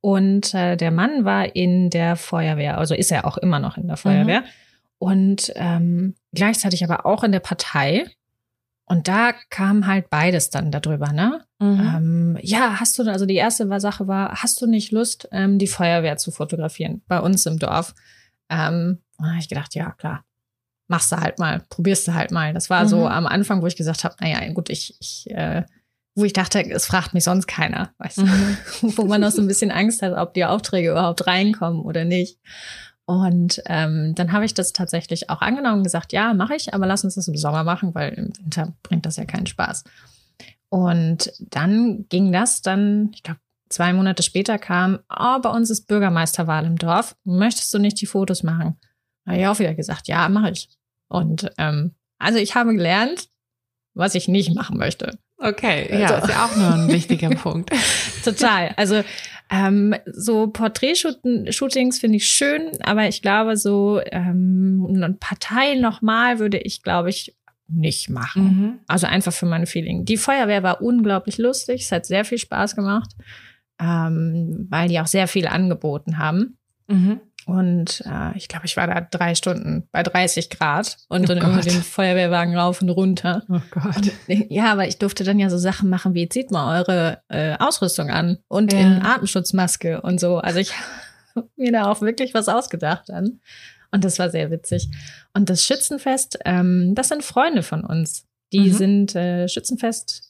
[0.00, 3.86] und äh, der Mann war in der Feuerwehr, also ist er auch immer noch in
[3.86, 4.40] der Feuerwehr.
[4.40, 4.46] Mhm.
[4.98, 8.06] Und ähm, gleichzeitig aber auch in der Partei.
[8.84, 11.44] Und da kam halt beides dann darüber, ne?
[11.58, 11.80] Mhm.
[11.80, 15.66] Ähm, ja, hast du, also die erste Sache war, hast du nicht Lust, ähm, die
[15.66, 17.94] Feuerwehr zu fotografieren bei uns im Dorf?
[18.48, 20.24] Ähm, habe ich gedacht, ja, klar,
[20.86, 22.54] machst du halt mal, probierst du halt mal.
[22.54, 22.88] Das war mhm.
[22.88, 25.64] so am Anfang, wo ich gesagt habe, naja, gut, ich, ich äh,
[26.18, 28.56] wo ich dachte, es fragt mich sonst keiner, weißt du, mhm.
[28.96, 32.38] wo man noch so ein bisschen Angst hat, ob die Aufträge überhaupt reinkommen oder nicht.
[33.04, 36.86] Und ähm, dann habe ich das tatsächlich auch angenommen und gesagt, ja, mache ich, aber
[36.86, 39.84] lass uns das im Sommer machen, weil im Winter bringt das ja keinen Spaß.
[40.70, 45.86] Und dann ging das dann, ich glaube, zwei Monate später kam, oh, bei uns ist
[45.86, 47.16] Bürgermeisterwahl im Dorf.
[47.24, 48.78] Möchtest du nicht die Fotos machen?
[49.26, 50.70] habe ich auch wieder gesagt, ja, mache ich.
[51.08, 53.28] Und ähm, also ich habe gelernt,
[53.94, 55.18] was ich nicht machen möchte.
[55.38, 56.26] Okay, ja, also.
[56.26, 57.70] ist ja auch nur ein wichtiger Punkt.
[58.24, 58.74] Total.
[58.76, 59.02] Also
[59.50, 66.58] ähm, so Porträtshootings finde ich schön, aber ich glaube, so ähm, eine Partei nochmal würde
[66.58, 67.36] ich, glaube ich,
[67.68, 68.42] nicht machen.
[68.42, 68.78] Mhm.
[68.86, 70.04] Also einfach für meine Feeling.
[70.04, 73.10] Die Feuerwehr war unglaublich lustig, es hat sehr viel Spaß gemacht,
[73.78, 76.58] ähm, weil die auch sehr viel angeboten haben.
[76.88, 77.20] Mhm.
[77.48, 81.40] Und äh, ich glaube, ich war da drei Stunden bei 30 Grad und oh dann
[81.40, 81.48] Gott.
[81.48, 83.42] immer den Feuerwehrwagen rauf und runter.
[83.48, 84.12] Oh Gott.
[84.26, 88.10] Ja, aber ich durfte dann ja so Sachen machen wie, zieht mal eure äh, Ausrüstung
[88.10, 88.80] an und ja.
[88.80, 90.36] in Atemschutzmaske und so.
[90.36, 90.74] Also ich
[91.34, 93.40] habe mir da auch wirklich was ausgedacht dann.
[93.90, 94.88] Und das war sehr witzig.
[95.32, 98.26] Und das Schützenfest, ähm, das sind Freunde von uns.
[98.52, 98.72] Die mhm.
[98.72, 100.28] sind äh, Schützenfest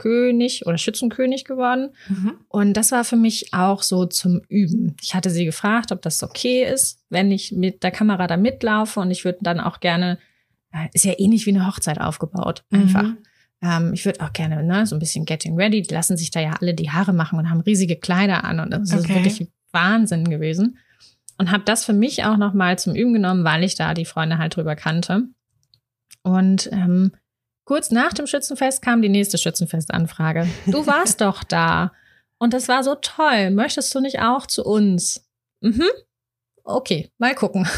[0.00, 1.90] König oder Schützenkönig geworden.
[2.08, 2.32] Mhm.
[2.48, 4.96] Und das war für mich auch so zum Üben.
[5.02, 8.98] Ich hatte sie gefragt, ob das okay ist, wenn ich mit der Kamera da mitlaufe
[9.00, 10.18] und ich würde dann auch gerne,
[10.72, 13.02] äh, ist ja ähnlich wie eine Hochzeit aufgebaut, einfach.
[13.02, 13.18] Mhm.
[13.62, 15.82] Ähm, ich würde auch gerne ne, so ein bisschen Getting Ready.
[15.82, 18.70] Die lassen sich da ja alle die Haare machen und haben riesige Kleider an und
[18.70, 19.00] das okay.
[19.00, 20.78] ist wirklich Wahnsinn gewesen.
[21.40, 24.38] Und habe das für mich auch nochmal zum Üben genommen, weil ich da die Freunde
[24.38, 25.22] halt drüber kannte.
[26.22, 27.12] Und ähm,
[27.70, 30.48] Kurz nach dem Schützenfest kam die nächste Schützenfestanfrage.
[30.66, 31.92] Du warst doch da.
[32.38, 33.52] und das war so toll.
[33.52, 35.24] Möchtest du nicht auch zu uns?
[35.60, 35.86] Mhm.
[36.64, 37.68] Okay, mal gucken.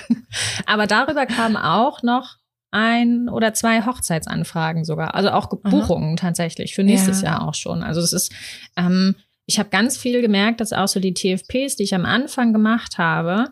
[0.66, 2.38] Aber darüber kamen auch noch
[2.72, 6.26] ein oder zwei Hochzeitsanfragen sogar, also auch Buchungen Aha.
[6.26, 7.28] tatsächlich für nächstes ja.
[7.28, 7.84] Jahr auch schon.
[7.84, 8.32] Also es ist,
[8.76, 9.14] ähm,
[9.48, 12.98] ich habe ganz viel gemerkt, dass auch so die TFPs, die ich am Anfang gemacht
[12.98, 13.46] habe,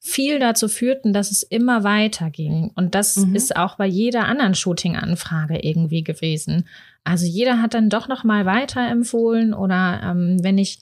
[0.00, 2.70] viel dazu führten, dass es immer weiter ging.
[2.76, 3.36] Und das mhm.
[3.36, 6.66] ist auch bei jeder anderen Shooting-Anfrage irgendwie gewesen.
[7.04, 10.78] Also jeder hat dann doch noch mal weiterempfohlen oder ähm, wenn ich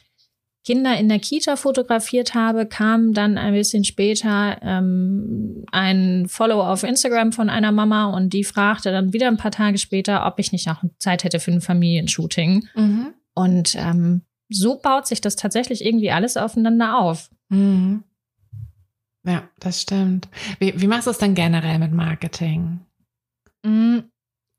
[0.65, 6.85] Kinder in der Kita fotografiert habe, kam dann ein bisschen später ähm, ein Follow auf
[6.85, 10.53] Instagram von einer Mama und die fragte dann wieder ein paar Tage später, ob ich
[10.53, 12.69] nicht auch Zeit hätte für ein Familienshooting.
[12.77, 13.15] Mhm.
[13.35, 17.31] Und ähm, so baut sich das tatsächlich irgendwie alles aufeinander auf.
[17.49, 18.05] Mhm.
[19.27, 20.29] Ja, das stimmt.
[20.61, 22.81] Wie, wie machst du es dann generell mit Marketing?
[23.65, 24.05] Mhm.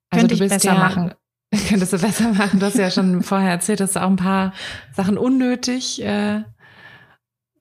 [0.10, 1.14] Also Könnte du bist besser ja, machen.
[1.70, 2.60] Könntest du besser machen.
[2.60, 4.54] Du hast ja schon vorher erzählt, dass du auch ein paar
[4.94, 6.44] Sachen unnötig, äh,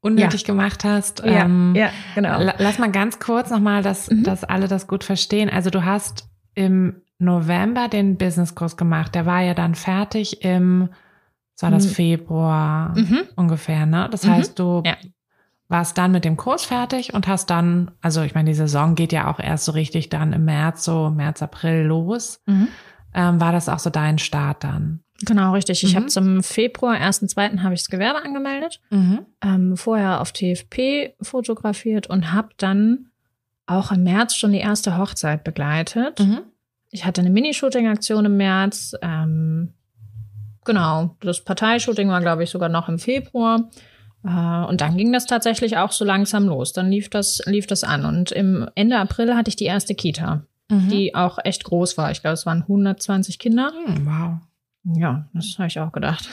[0.01, 0.47] unnötig ja.
[0.47, 1.21] gemacht hast.
[1.21, 2.41] Ja, ähm, ja genau.
[2.59, 4.25] Lass mal ganz kurz nochmal, dass, mhm.
[4.25, 5.49] dass alle das gut verstehen.
[5.49, 9.15] Also du hast im November den Businesskurs gemacht.
[9.15, 10.89] Der war ja dann fertig im,
[11.63, 11.91] war das, mhm.
[11.91, 13.23] Februar mhm.
[13.37, 14.09] ungefähr, ne?
[14.11, 14.31] Das mhm.
[14.33, 14.97] heißt, du ja.
[15.69, 19.13] warst dann mit dem Kurs fertig und hast dann, also ich meine, die Saison geht
[19.13, 22.41] ja auch erst so richtig dann im März, so März, April los.
[22.47, 22.69] Mhm
[23.17, 25.01] ähm, war das auch so dein Start dann?
[25.25, 25.83] Genau, richtig.
[25.83, 25.97] Ich mhm.
[25.97, 27.63] habe zum Februar, 1.2.
[27.63, 29.21] habe ich das Gewerbe angemeldet, mhm.
[29.43, 33.07] ähm, vorher auf TFP fotografiert und habe dann
[33.67, 36.21] auch im März schon die erste Hochzeit begleitet.
[36.91, 38.95] Ich hatte eine Mini-Shooting-Aktion im März.
[39.01, 39.73] Ähm,
[40.67, 43.71] genau, das Parteishooting war, glaube ich, sogar noch im Februar.
[44.23, 44.29] Äh,
[44.67, 46.75] und dann ging das tatsächlich auch so langsam los.
[46.75, 48.05] Dann lief das, lief das an.
[48.05, 50.89] Und im Ende April hatte ich die erste Kita mhm.
[50.89, 52.11] die auch echt groß war.
[52.11, 53.73] Ich glaube, es waren 120 Kinder.
[53.87, 54.39] Mhm, wow.
[54.97, 56.29] Ja, das habe ich auch gedacht.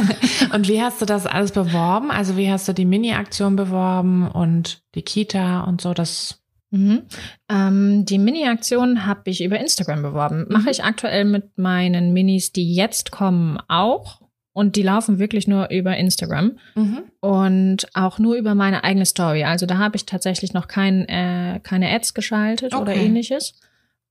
[0.52, 2.12] und wie hast du das alles beworben?
[2.12, 5.94] Also wie hast du die Mini-Aktion beworben und die Kita und so?
[5.94, 7.02] Das Mhm.
[7.48, 10.46] Ähm, die Mini-Aktion habe ich über Instagram beworben.
[10.48, 10.68] Mache mhm.
[10.68, 14.20] ich aktuell mit meinen Minis, die jetzt kommen, auch.
[14.52, 17.02] Und die laufen wirklich nur über Instagram mhm.
[17.20, 19.44] und auch nur über meine eigene Story.
[19.44, 22.82] Also da habe ich tatsächlich noch kein, äh, keine Ads geschaltet okay.
[22.82, 23.54] oder ähnliches.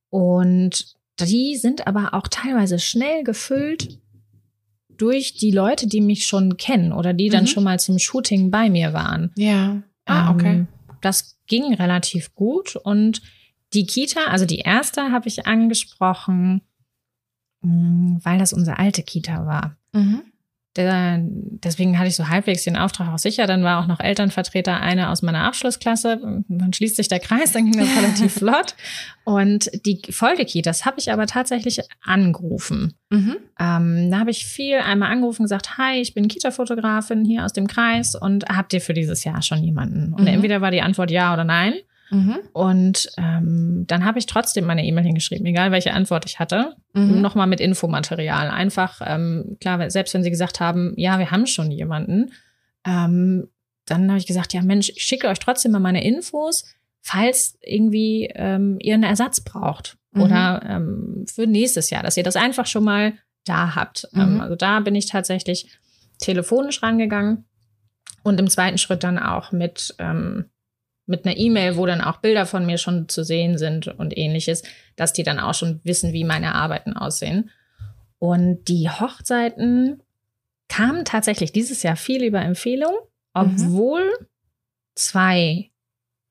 [0.09, 3.99] Und die sind aber auch teilweise schnell gefüllt
[4.97, 7.47] durch die Leute, die mich schon kennen oder die dann mhm.
[7.47, 9.31] schon mal zum Shooting bei mir waren.
[9.35, 9.81] Ja.
[10.05, 10.53] Ah, okay.
[10.53, 10.67] Ähm,
[11.01, 13.21] das ging relativ gut und
[13.73, 16.61] die Kita, also die erste habe ich angesprochen,
[17.61, 19.77] mm, weil das unsere alte Kita war.
[19.93, 20.23] Mhm
[20.77, 23.47] der, deswegen hatte ich so halbwegs den Auftrag auch sicher.
[23.47, 26.43] Dann war auch noch Elternvertreter, eine aus meiner Abschlussklasse.
[26.47, 28.75] Dann schließt sich der Kreis, dann ging das relativ flott.
[29.23, 32.93] Und die Folgekitas habe ich aber tatsächlich angerufen.
[33.09, 33.37] Mhm.
[33.59, 37.67] Ähm, da habe ich viel einmal angerufen gesagt, hi, ich bin Kita-Fotografin hier aus dem
[37.67, 40.13] Kreis und habt ihr für dieses Jahr schon jemanden?
[40.13, 40.27] Und mhm.
[40.27, 41.73] entweder war die Antwort ja oder nein.
[42.09, 42.39] Mhm.
[42.53, 47.21] Und ähm, dann habe ich trotzdem meine E-Mail hingeschrieben, egal welche Antwort ich hatte, mhm.
[47.21, 48.49] nochmal mit Infomaterial.
[48.49, 52.31] Einfach, ähm, klar, selbst wenn sie gesagt haben, ja, wir haben schon jemanden,
[52.85, 53.49] ähm,
[53.85, 56.65] dann habe ich gesagt, ja Mensch, ich schicke euch trotzdem mal meine Infos,
[57.01, 60.21] falls irgendwie ähm, ihr einen Ersatz braucht mhm.
[60.21, 63.13] oder ähm, für nächstes Jahr, dass ihr das einfach schon mal
[63.45, 64.07] da habt.
[64.13, 64.41] Ähm, mhm.
[64.41, 65.77] also da bin ich tatsächlich
[66.19, 67.45] telefonisch rangegangen
[68.23, 70.49] und im zweiten Schritt dann auch mit ähm,
[71.07, 74.63] mit einer E-Mail, wo dann auch Bilder von mir schon zu sehen sind und ähnliches,
[74.95, 77.49] dass die dann auch schon wissen, wie meine Arbeiten aussehen.
[78.19, 80.01] Und die Hochzeiten
[80.67, 82.93] kamen tatsächlich dieses Jahr viel über Empfehlung,
[83.33, 84.25] obwohl mhm.
[84.95, 85.71] zwei,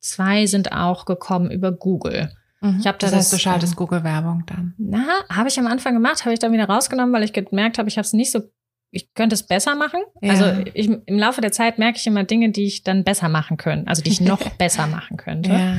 [0.00, 2.32] zwei sind auch gekommen über Google.
[2.60, 2.78] Mhm.
[2.80, 4.74] Ich habe das, das heißt, du schaltest äh, Google-Werbung dann.
[4.76, 7.88] Na, habe ich am Anfang gemacht, habe ich dann wieder rausgenommen, weil ich gemerkt habe,
[7.88, 8.42] ich habe es nicht so
[8.90, 10.00] ich könnte es besser machen.
[10.20, 10.30] Ja.
[10.30, 13.56] Also ich, im Laufe der Zeit merke ich immer Dinge, die ich dann besser machen
[13.56, 15.50] könnte, also die ich noch besser machen könnte.
[15.50, 15.76] Ja.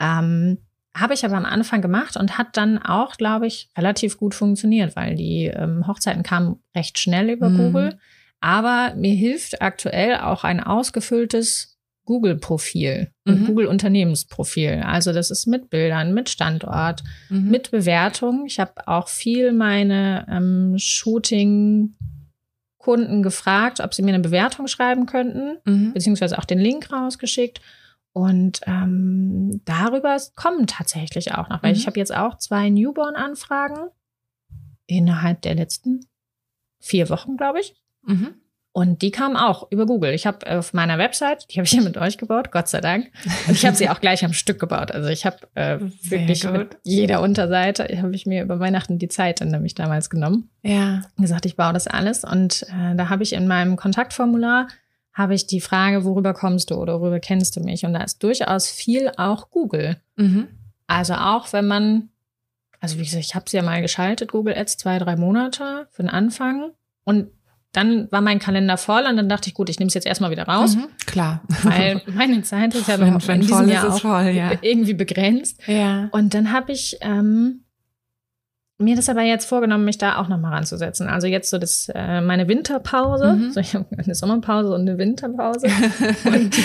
[0.00, 0.58] Ähm,
[0.96, 4.96] habe ich aber am Anfang gemacht und hat dann auch, glaube ich, relativ gut funktioniert,
[4.96, 7.58] weil die ähm, Hochzeiten kamen recht schnell über mhm.
[7.58, 7.98] Google.
[8.40, 13.46] Aber mir hilft aktuell auch ein ausgefülltes Google-Profil und mhm.
[13.46, 14.82] Google-Unternehmensprofil.
[14.84, 17.50] Also das ist mit Bildern, mit Standort, mhm.
[17.50, 18.44] mit Bewertung.
[18.46, 21.94] Ich habe auch viel meine ähm, Shooting-
[22.88, 25.92] Kunden gefragt, ob sie mir eine Bewertung schreiben könnten, mhm.
[25.92, 27.60] beziehungsweise auch den Link rausgeschickt.
[28.14, 31.76] Und ähm, darüber kommen tatsächlich auch noch, weil mhm.
[31.80, 33.90] ich habe jetzt auch zwei Newborn-Anfragen
[34.86, 36.06] innerhalb der letzten
[36.80, 37.74] vier Wochen, glaube ich.
[38.06, 38.36] Mhm.
[38.78, 40.14] Und die kam auch über Google.
[40.14, 43.10] Ich habe auf meiner Website, die habe ich hier mit euch gebaut, Gott sei Dank.
[43.48, 44.92] Und ich habe sie auch gleich am Stück gebaut.
[44.92, 46.52] Also ich habe äh, wirklich gut.
[46.52, 50.48] mit jeder Unterseite, habe ich mir über Weihnachten die Zeit dann nämlich damals genommen.
[50.62, 51.02] Ja.
[51.16, 52.22] Und gesagt, ich baue das alles.
[52.22, 54.68] Und äh, da habe ich in meinem Kontaktformular
[55.12, 57.84] habe ich die Frage, worüber kommst du oder worüber kennst du mich?
[57.84, 59.96] Und da ist durchaus viel auch Google.
[60.14, 60.46] Mhm.
[60.86, 62.10] Also auch wenn man,
[62.78, 66.02] also wie gesagt, ich habe sie ja mal geschaltet, Google Ads, zwei, drei Monate für
[66.02, 66.70] den Anfang.
[67.02, 67.32] Und
[67.72, 70.30] dann war mein Kalender voll und dann dachte ich, gut, ich nehme es jetzt erstmal
[70.30, 70.76] wieder raus.
[70.76, 71.42] Mhm, klar.
[71.62, 74.52] Weil meine Zeit ist ja noch wenn, in diesem Jahr auch voll, ja.
[74.62, 75.60] irgendwie begrenzt.
[75.66, 76.08] Ja.
[76.12, 77.64] Und dann habe ich ähm,
[78.78, 81.08] mir das aber jetzt vorgenommen, mich da auch nochmal ranzusetzen.
[81.08, 83.34] Also jetzt so das äh, meine Winterpause.
[83.34, 83.50] Mhm.
[83.52, 85.66] So, ich habe eine Sommerpause und eine Winterpause.
[86.24, 86.62] und die,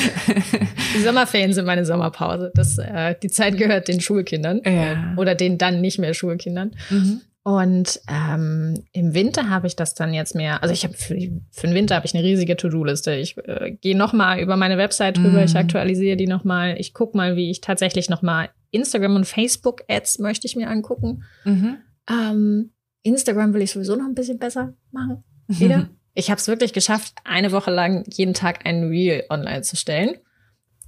[0.96, 2.52] die, Sommerferien sind meine Sommerpause.
[2.56, 4.62] Das, äh, die Zeit gehört den Schulkindern.
[4.63, 5.16] Ja.
[5.18, 6.72] Oder den dann nicht mehr Schulkindern.
[6.89, 7.22] Mhm.
[7.44, 10.64] Und ähm, im Winter habe ich das dann jetzt mehr.
[10.64, 11.16] Also ich habe für,
[11.52, 13.16] für den Winter habe ich eine riesige To-Do-Liste.
[13.16, 15.42] Ich äh, gehe noch mal über meine Website drüber.
[15.42, 15.46] Mm.
[15.46, 16.78] Ich aktualisiere die noch mal.
[16.80, 20.70] Ich gucke mal, wie ich tatsächlich noch mal Instagram und Facebook Ads möchte ich mir
[20.70, 21.24] angucken.
[21.44, 21.78] Mhm.
[22.10, 22.72] Ähm,
[23.04, 25.24] Instagram will ich sowieso noch ein bisschen besser machen.
[25.48, 25.80] Wieder.
[25.80, 25.90] Mhm.
[26.14, 30.16] Ich habe es wirklich geschafft, eine Woche lang jeden Tag ein Reel online zu stellen.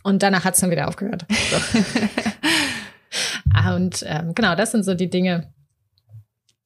[0.04, 1.26] Und danach hat es dann wieder aufgehört.
[1.30, 1.58] So.
[3.76, 5.52] und ähm, genau, das sind so die Dinge,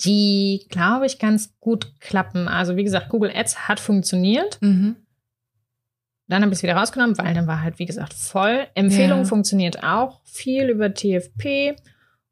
[0.05, 2.47] die, glaube ich, ganz gut klappen.
[2.47, 4.57] Also wie gesagt, Google Ads hat funktioniert.
[4.61, 4.95] Mhm.
[6.27, 8.67] Dann habe ich es wieder rausgenommen, weil dann war halt, wie gesagt, voll.
[8.75, 9.25] Empfehlung ja.
[9.25, 11.75] funktioniert auch viel über TFP.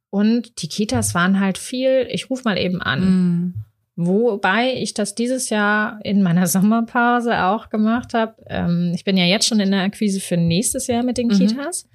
[0.10, 3.00] Und die Kitas waren halt viel, ich rufe mal eben an.
[3.02, 3.54] Mhm.
[3.98, 8.36] Wobei ich das dieses Jahr in meiner Sommerpause auch gemacht habe.
[8.46, 11.32] Ähm, ich bin ja jetzt schon in der Akquise für nächstes Jahr mit den mhm.
[11.32, 11.90] Kitas.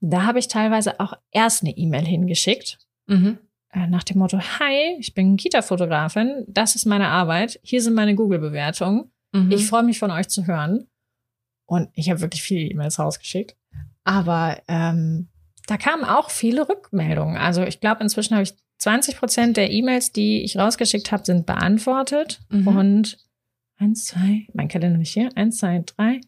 [0.00, 2.78] Da habe ich teilweise auch erst eine E-Mail hingeschickt.
[3.06, 3.38] Mhm.
[3.74, 8.14] Äh, nach dem Motto, hi, ich bin Kita-Fotografin, das ist meine Arbeit, hier sind meine
[8.14, 9.10] Google-Bewertungen.
[9.32, 9.50] Mhm.
[9.50, 10.86] Ich freue mich von euch zu hören.
[11.66, 13.56] Und ich habe wirklich viele E-Mails rausgeschickt.
[14.04, 15.28] Aber ähm,
[15.66, 17.36] da kamen auch viele Rückmeldungen.
[17.36, 21.46] Also ich glaube, inzwischen habe ich 20 Prozent der E-Mails, die ich rausgeschickt habe, sind
[21.46, 22.40] beantwortet.
[22.50, 22.68] Mhm.
[22.68, 23.18] Und
[23.76, 26.20] eins, zwei, mein Kalender nicht hier, eins, zwei, drei,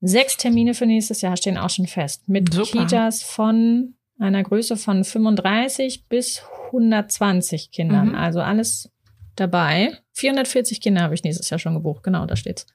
[0.00, 2.28] sechs Termine für nächstes Jahr stehen auch schon fest.
[2.28, 2.86] Mit Super.
[2.86, 8.10] Kitas von einer Größe von 35 bis 120 Kindern.
[8.10, 8.14] Mhm.
[8.14, 8.90] Also alles
[9.36, 9.98] dabei.
[10.12, 12.02] 440 Kinder habe ich nächstes Jahr schon gebucht.
[12.02, 12.66] Genau, da steht's.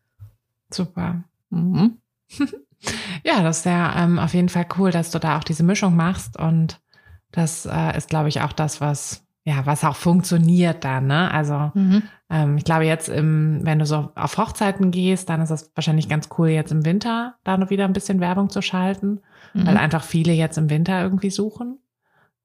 [0.72, 1.24] Super.
[1.50, 1.98] Mhm.
[3.24, 5.96] ja, das ist ja ähm, auf jeden Fall cool, dass du da auch diese Mischung
[5.96, 6.38] machst.
[6.38, 6.80] Und
[7.32, 11.32] das äh, ist, glaube ich, auch das, was ja, was auch funktioniert dann, ne?
[11.32, 12.04] Also mhm.
[12.30, 16.08] ähm, ich glaube jetzt, im, wenn du so auf Hochzeiten gehst, dann ist es wahrscheinlich
[16.08, 19.22] ganz cool, jetzt im Winter da noch wieder ein bisschen Werbung zu schalten
[19.54, 19.68] mhm.
[19.68, 21.80] weil einfach viele jetzt im Winter irgendwie suchen.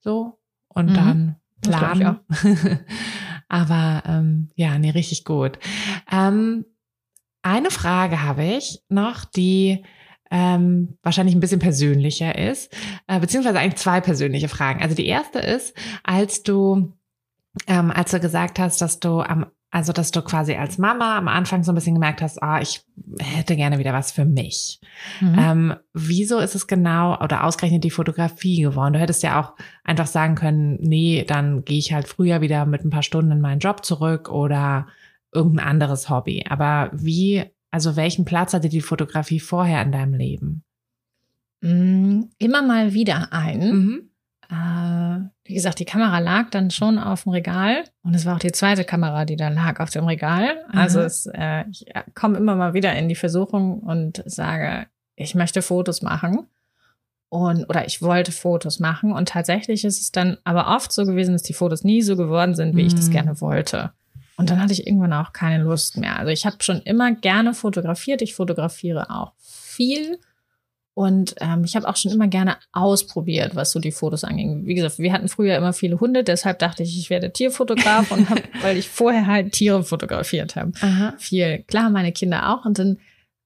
[0.01, 0.39] So.
[0.69, 0.95] Und mhm.
[0.95, 2.21] dann planen.
[3.49, 5.59] Aber ähm, ja, nee, richtig gut.
[6.11, 6.65] Ähm,
[7.43, 9.85] eine Frage habe ich noch, die
[10.31, 12.75] ähm, wahrscheinlich ein bisschen persönlicher ist,
[13.07, 14.83] äh, beziehungsweise eigentlich zwei persönliche Fragen.
[14.83, 16.93] Also die erste ist, als du
[17.67, 21.27] ähm, als du gesagt hast, dass du am also, dass du quasi als Mama am
[21.27, 22.85] Anfang so ein bisschen gemerkt hast, ah, ich
[23.19, 24.81] hätte gerne wieder was für mich.
[25.21, 25.37] Mhm.
[25.37, 28.93] Ähm, wieso ist es genau oder ausgerechnet die Fotografie geworden?
[28.93, 32.85] Du hättest ja auch einfach sagen können, nee, dann gehe ich halt früher wieder mit
[32.85, 34.87] ein paar Stunden in meinen Job zurück oder
[35.33, 36.45] irgendein anderes Hobby.
[36.49, 40.63] Aber wie, also welchen Platz hatte die Fotografie vorher in deinem Leben?
[41.63, 43.59] Mm, immer mal wieder ein.
[43.59, 44.11] Mhm.
[44.51, 48.41] Äh, wie gesagt, die Kamera lag dann schon auf dem Regal und es war auch
[48.41, 50.55] die zweite Kamera, die da lag auf dem Regal.
[50.69, 50.79] Mhm.
[50.79, 55.63] Also es, äh, ich komme immer mal wieder in die Versuchung und sage, ich möchte
[55.63, 56.47] Fotos machen
[57.29, 61.33] und oder ich wollte Fotos machen und tatsächlich ist es dann aber oft so gewesen,
[61.33, 62.89] dass die Fotos nie so geworden sind, wie mhm.
[62.89, 63.13] ich das mhm.
[63.13, 63.93] gerne wollte.
[64.37, 66.19] Und dann hatte ich irgendwann auch keine Lust mehr.
[66.19, 68.21] Also ich habe schon immer gerne fotografiert.
[68.21, 70.19] Ich fotografiere auch viel
[70.95, 74.65] und ähm, ich habe auch schon immer gerne ausprobiert, was so die Fotos anging.
[74.65, 78.31] Wie gesagt, wir hatten früher immer viele Hunde, deshalb dachte ich, ich werde Tierfotograf und
[78.31, 80.73] hab, weil ich vorher halt Tiere fotografiert habe.
[81.19, 81.65] Viel.
[81.67, 82.65] Klar, meine Kinder auch.
[82.65, 82.99] Und dann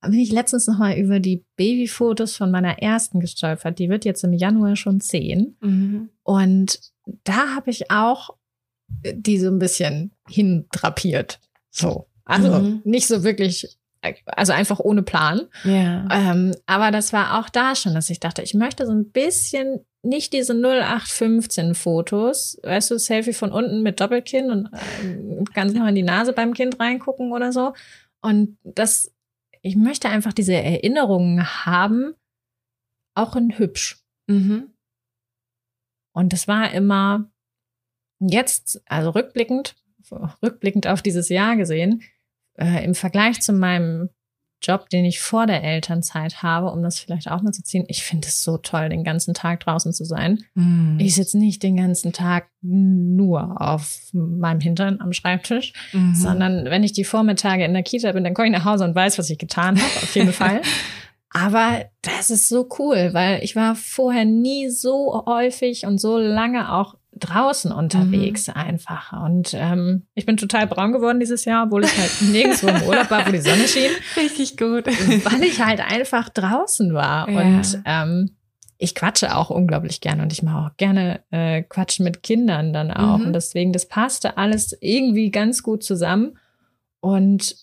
[0.02, 3.78] bin ich letztens nochmal über die Babyfotos von meiner ersten gestolpert.
[3.78, 5.56] Die wird jetzt im Januar schon zehn.
[5.60, 6.10] Mhm.
[6.22, 6.80] Und
[7.24, 8.30] da habe ich auch
[8.88, 11.40] die so ein bisschen hintrapiert.
[11.70, 12.06] So.
[12.24, 12.82] Also mhm.
[12.84, 13.78] nicht so wirklich
[14.26, 15.42] also einfach ohne Plan.
[15.64, 16.08] Ja.
[16.10, 19.84] Ähm, aber das war auch da schon, dass ich dachte, ich möchte so ein bisschen
[20.02, 25.86] nicht diese 0815 Fotos, weißt du, Selfie von unten mit Doppelkinn und äh, ganz noch
[25.86, 27.72] in die Nase beim Kind reingucken oder so.
[28.20, 29.12] Und das,
[29.62, 32.14] ich möchte einfach diese Erinnerungen haben,
[33.14, 34.02] auch in hübsch.
[34.28, 34.72] Mhm.
[36.14, 37.30] Und das war immer
[38.20, 39.76] jetzt, also rückblickend,
[40.42, 42.02] rückblickend auf dieses Jahr gesehen,
[42.58, 44.10] äh, im Vergleich zu meinem
[44.60, 47.84] Job, den ich vor der Elternzeit habe, um das vielleicht auch mal zu ziehen.
[47.86, 50.40] Ich finde es so toll, den ganzen Tag draußen zu sein.
[50.54, 50.98] Mm.
[50.98, 56.14] Ich sitze nicht den ganzen Tag nur auf meinem Hintern am Schreibtisch, mhm.
[56.14, 58.96] sondern wenn ich die Vormittage in der Kita bin, dann komme ich nach Hause und
[58.96, 60.60] weiß, was ich getan habe, auf jeden Fall.
[61.30, 66.72] Aber das ist so cool, weil ich war vorher nie so häufig und so lange
[66.72, 68.54] auch draußen unterwegs mhm.
[68.54, 69.12] einfach.
[69.24, 73.10] Und ähm, ich bin total braun geworden dieses Jahr, obwohl ich halt nirgendwo im Urlaub
[73.10, 73.90] war, wo die Sonne schien.
[74.16, 74.86] Richtig gut.
[74.86, 77.28] Weil ich halt einfach draußen war.
[77.28, 77.40] Ja.
[77.40, 78.30] Und ähm,
[78.78, 82.92] ich quatsche auch unglaublich gerne und ich mache auch gerne äh, Quatschen mit Kindern dann
[82.92, 83.18] auch.
[83.18, 83.26] Mhm.
[83.26, 86.38] Und deswegen, das passte alles irgendwie ganz gut zusammen.
[87.00, 87.56] Und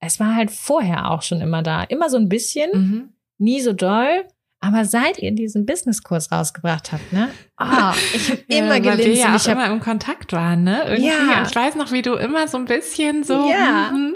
[0.00, 1.82] es war halt vorher auch schon immer da.
[1.84, 3.08] Immer so ein bisschen, mhm.
[3.38, 4.24] nie so doll.
[4.64, 7.28] Aber seit ihr diesen Businesskurs rausgebracht habt, ne?
[7.60, 8.98] Oh, ich habe ja, immer gelinst.
[8.98, 10.84] Weil wir ja auch immer im Kontakt waren, ne?
[10.84, 11.08] Irgendwie.
[11.08, 11.44] Ja.
[11.46, 13.50] Ich weiß noch, wie du immer so ein bisschen so.
[13.50, 13.92] Ja.
[13.92, 14.14] Mm,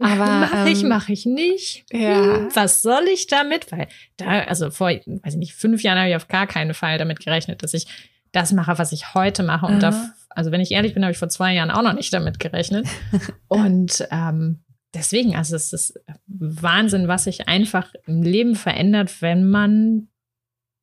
[0.00, 1.84] aber mache ich, ähm, mache ich nicht.
[1.92, 2.38] Ja.
[2.38, 3.70] Hm, was soll ich damit?
[3.70, 6.98] Weil da, also vor, weiß ich nicht, fünf Jahren habe ich auf gar keinen Fall
[6.98, 7.86] damit gerechnet, dass ich
[8.32, 9.66] das mache, was ich heute mache.
[9.66, 12.12] Und da, also wenn ich ehrlich bin, habe ich vor zwei Jahren auch noch nicht
[12.12, 12.88] damit gerechnet.
[13.46, 14.58] Und ähm,
[14.94, 20.08] deswegen, also es ist Wahnsinn, was sich einfach im Leben verändert, wenn man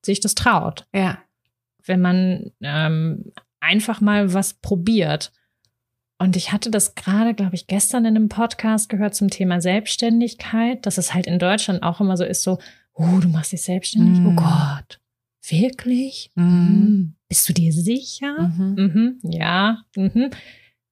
[0.04, 0.88] sich das traut.
[0.94, 1.20] Ja.
[1.84, 5.32] Wenn man ähm, einfach mal was probiert.
[6.18, 10.86] Und ich hatte das gerade, glaube ich, gestern in einem Podcast gehört zum Thema Selbstständigkeit,
[10.86, 12.60] dass es halt in Deutschland auch immer so ist, so,
[12.94, 14.28] oh, du machst dich selbstständig, mm.
[14.28, 15.02] oh Gott,
[15.50, 16.32] wirklich?
[16.36, 17.16] Mm.
[17.28, 18.44] Bist du dir sicher?
[18.44, 18.76] Mhm.
[18.78, 19.32] Mhm.
[19.32, 19.84] Ja.
[19.96, 20.30] Mhm.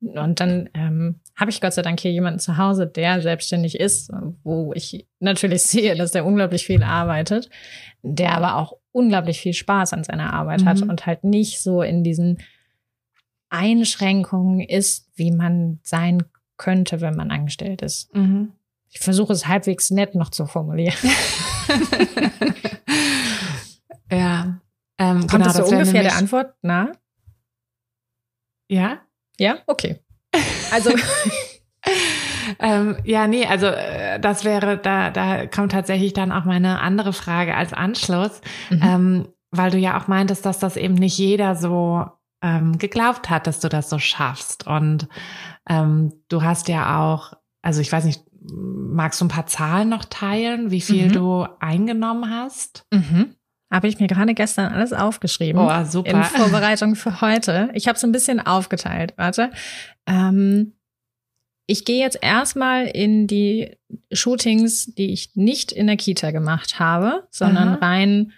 [0.01, 4.09] Und dann ähm, habe ich Gott sei Dank hier jemanden zu Hause, der selbstständig ist,
[4.45, 7.49] wo ich natürlich sehe, dass der unglaublich viel arbeitet,
[8.01, 10.69] der aber auch unglaublich viel Spaß an seiner Arbeit mhm.
[10.69, 12.37] hat und halt nicht so in diesen
[13.49, 16.23] Einschränkungen ist, wie man sein
[16.55, 18.15] könnte, wenn man angestellt ist.
[18.15, 18.53] Mhm.
[18.89, 20.95] Ich versuche es halbwegs nett noch zu formulieren.
[24.09, 24.61] ja.
[24.97, 26.93] Ähm, Kommt genau, das so ungefähr der Antwort na?
[28.69, 29.01] Ja?
[29.37, 29.99] Ja, okay.
[30.73, 30.91] Also.
[32.59, 37.13] ähm, ja, nee, also äh, das wäre, da, da kommt tatsächlich dann auch meine andere
[37.13, 38.81] Frage als Anschluss, mhm.
[38.83, 42.05] ähm, weil du ja auch meintest, dass das eben nicht jeder so
[42.41, 44.67] ähm, geglaubt hat, dass du das so schaffst.
[44.67, 45.07] Und
[45.69, 50.05] ähm, du hast ja auch, also ich weiß nicht, magst du ein paar Zahlen noch
[50.05, 51.13] teilen, wie viel mhm.
[51.13, 52.85] du eingenommen hast?
[52.93, 53.35] Mhm.
[53.73, 55.59] Habe ich mir gerade gestern alles aufgeschrieben.
[55.59, 56.11] Oh, super.
[56.11, 57.71] In Vorbereitung für heute.
[57.73, 59.13] Ich habe es ein bisschen aufgeteilt.
[59.17, 59.49] Warte.
[60.05, 60.73] Ähm,
[61.65, 63.75] ich gehe jetzt erstmal in die
[64.11, 67.77] Shootings, die ich nicht in der Kita gemacht habe, sondern Aha.
[67.77, 68.33] rein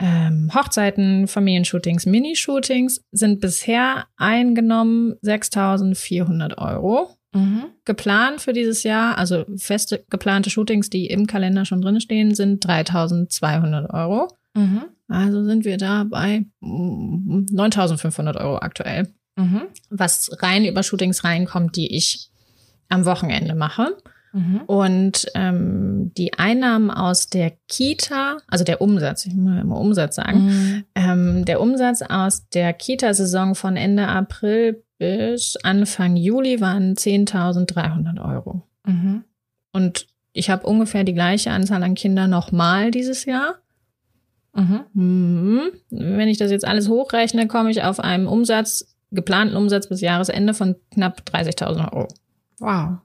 [0.00, 7.15] ähm, Hochzeiten, Familienshootings, Minishootings sind bisher eingenommen 6.400 Euro.
[7.36, 7.66] Mhm.
[7.84, 13.92] Geplant für dieses Jahr, also feste geplante Shootings, die im Kalender schon drinstehen, sind 3200
[13.92, 14.28] Euro.
[14.54, 14.84] Mhm.
[15.08, 19.08] Also sind wir da bei 9500 Euro aktuell.
[19.36, 19.62] Mhm.
[19.90, 22.30] Was rein über Shootings reinkommt, die ich
[22.88, 23.96] am Wochenende mache.
[24.32, 24.60] Mhm.
[24.66, 30.46] Und ähm, die Einnahmen aus der Kita, also der Umsatz, ich muss immer Umsatz sagen,
[30.46, 30.84] mhm.
[30.94, 38.62] ähm, der Umsatz aus der Kita-Saison von Ende April bis Anfang Juli waren 10.300 Euro.
[38.86, 39.24] Mhm.
[39.72, 43.56] Und ich habe ungefähr die gleiche Anzahl an Kindern nochmal dieses Jahr.
[44.54, 44.80] Mhm.
[44.94, 45.60] Mhm.
[45.90, 50.54] Wenn ich das jetzt alles hochrechne, komme ich auf einen Umsatz, geplanten Umsatz bis Jahresende
[50.54, 52.08] von knapp 30.000 Euro.
[52.58, 52.98] Wow.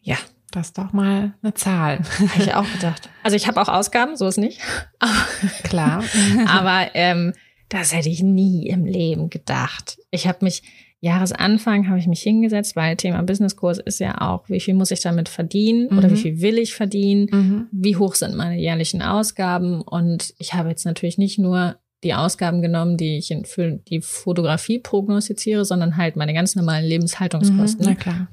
[0.00, 0.16] Ja.
[0.52, 1.98] Das ist doch mal eine Zahl.
[1.98, 3.10] Habe ich auch gedacht.
[3.22, 4.60] Also ich habe auch Ausgaben, so ist nicht.
[5.64, 6.02] Klar.
[6.46, 7.34] Aber ähm,
[7.68, 9.98] das hätte ich nie im Leben gedacht.
[10.10, 10.62] Ich habe mich,
[11.06, 15.00] Jahresanfang habe ich mich hingesetzt, weil Thema Businesskurs ist ja auch, wie viel muss ich
[15.00, 15.98] damit verdienen mhm.
[15.98, 16.18] oder wie mhm.
[16.18, 17.66] viel will ich verdienen, mhm.
[17.72, 22.60] wie hoch sind meine jährlichen Ausgaben und ich habe jetzt natürlich nicht nur die Ausgaben
[22.60, 27.86] genommen, die ich für die Fotografie prognostiziere, sondern halt meine ganz normalen Lebenshaltungskosten.
[27.86, 28.28] Mhm, na klar.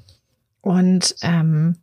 [0.62, 1.78] Und ähm,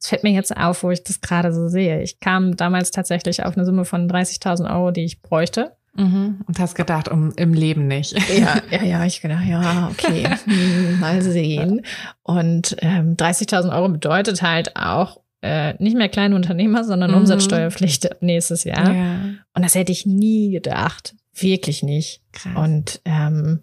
[0.00, 2.02] es fällt mir jetzt auf, wo ich das gerade so sehe.
[2.02, 5.76] Ich kam damals tatsächlich auf eine Summe von 30.000 Euro, die ich bräuchte.
[5.94, 6.40] Mhm.
[6.46, 8.16] Und hast gedacht, um im Leben nicht.
[8.38, 11.82] Ja, ja, ja, ich gedacht, ja, okay, hm, mal sehen.
[12.22, 17.18] Und ähm, 30.000 Euro bedeutet halt auch äh, nicht mehr kleine Unternehmer, sondern mhm.
[17.18, 18.94] Umsatzsteuerpflicht nächstes Jahr.
[18.94, 19.16] Ja.
[19.54, 22.22] Und das hätte ich nie gedacht, wirklich nicht.
[22.32, 22.56] Krass.
[22.56, 23.60] Und ähm,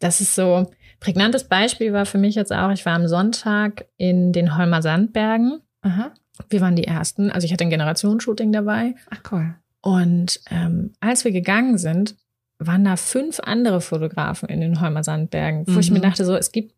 [0.00, 2.70] das ist so prägnantes Beispiel war für mich jetzt auch.
[2.70, 5.60] Ich war am Sonntag in den Holmer Sandbergen.
[5.82, 6.12] Aha.
[6.48, 7.30] Wir waren die ersten.
[7.30, 8.94] Also ich hatte ein Generationsshooting dabei.
[9.10, 9.54] Ach cool.
[9.82, 12.16] Und ähm, als wir gegangen sind,
[12.58, 15.78] waren da fünf andere Fotografen in den Holmer Sandbergen, wo mhm.
[15.80, 16.02] ich mir mhm.
[16.02, 16.74] dachte, so, es gibt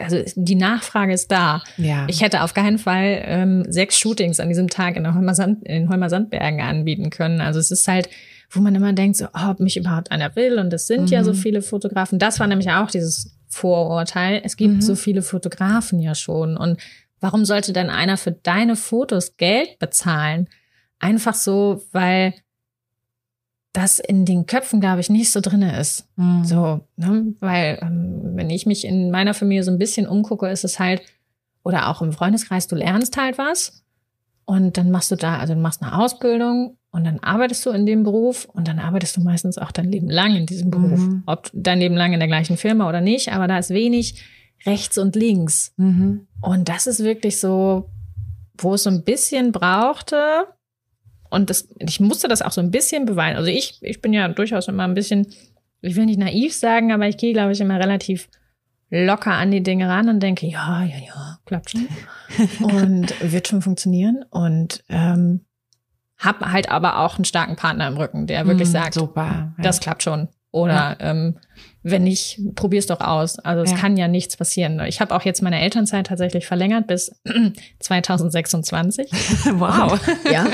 [0.00, 1.62] also die Nachfrage ist da.
[1.76, 2.04] Ja.
[2.08, 5.64] Ich hätte auf keinen Fall ähm, sechs Shootings an diesem Tag in, der Holmer Sand,
[5.64, 7.40] in Holmer Sandbergen anbieten können.
[7.40, 8.08] Also es ist halt,
[8.50, 10.58] wo man immer denkt, so, oh, ob mich überhaupt einer will.
[10.58, 11.06] Und es sind mhm.
[11.08, 11.36] ja so mhm.
[11.36, 12.18] viele Fotografen.
[12.18, 14.40] Das war nämlich auch dieses Vorurteil.
[14.44, 14.80] Es gibt mhm.
[14.80, 16.56] so viele Fotografen ja schon.
[16.56, 16.80] Und
[17.20, 20.48] warum sollte dann einer für deine Fotos Geld bezahlen?
[21.00, 22.34] Einfach so, weil
[23.72, 26.08] das in den Köpfen, glaube ich, nicht so drinne ist.
[26.16, 26.44] Mhm.
[26.44, 27.34] So, ne?
[27.40, 31.02] weil ähm, wenn ich mich in meiner Familie so ein bisschen umgucke, ist es halt,
[31.62, 33.84] oder auch im Freundeskreis, du lernst halt was
[34.44, 37.86] und dann machst du da, also du machst eine Ausbildung und dann arbeitest du in
[37.86, 40.98] dem Beruf und dann arbeitest du meistens auch dein Leben lang in diesem Beruf.
[40.98, 41.22] Mhm.
[41.26, 44.20] Ob dein Leben lang in der gleichen Firma oder nicht, aber da ist wenig
[44.66, 45.72] rechts und links.
[45.76, 46.26] Mhm.
[46.40, 47.90] Und das ist wirklich so,
[48.58, 50.46] wo es so ein bisschen brauchte,
[51.30, 53.36] und das, ich musste das auch so ein bisschen beweisen.
[53.36, 55.26] Also ich, ich bin ja durchaus immer ein bisschen,
[55.80, 58.28] ich will nicht naiv sagen, aber ich gehe, glaube ich, immer relativ
[58.90, 61.88] locker an die Dinge ran und denke, ja, ja, ja, klappt schon.
[62.60, 64.24] und wird schon funktionieren.
[64.30, 65.44] Und ähm,
[66.18, 69.62] habe halt aber auch einen starken Partner im Rücken, der wirklich mm, sagt, super, ja.
[69.62, 70.28] das klappt schon.
[70.50, 71.10] Oder ja.
[71.10, 71.38] ähm,
[71.82, 73.38] wenn nicht, probier's doch aus.
[73.38, 73.76] Also es ja.
[73.78, 74.80] kann ja nichts passieren.
[74.86, 77.10] Ich habe auch jetzt meine Elternzeit tatsächlich verlängert bis
[77.78, 79.10] 2026.
[79.54, 79.98] wow.
[80.30, 80.46] ja.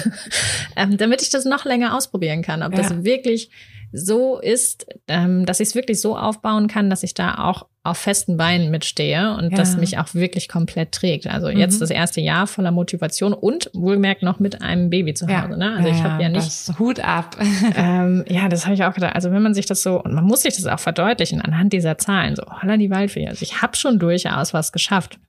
[0.76, 2.82] ähm, damit ich das noch länger ausprobieren kann, ob ja.
[2.82, 3.50] das wirklich
[3.96, 7.98] so ist, ähm, dass ich es wirklich so aufbauen kann, dass ich da auch auf
[7.98, 9.56] festen Beinen mitstehe und ja.
[9.56, 11.28] das mich auch wirklich komplett trägt.
[11.28, 11.58] Also mhm.
[11.58, 15.50] jetzt das erste Jahr voller Motivation und wohlgemerkt noch mit einem Baby zu Hause.
[15.50, 15.56] Ja.
[15.56, 15.76] Ne?
[15.76, 17.36] Also ja, ich habe ja nicht Hut ab.
[17.76, 19.14] ähm, ja, das habe ich auch gedacht.
[19.14, 21.96] Also wenn man sich das so und man muss sich das auch verdeutlichen anhand dieser
[21.96, 22.34] Zahlen.
[22.34, 23.28] So, holla die Waldfee.
[23.28, 25.20] Also ich habe schon durchaus was geschafft.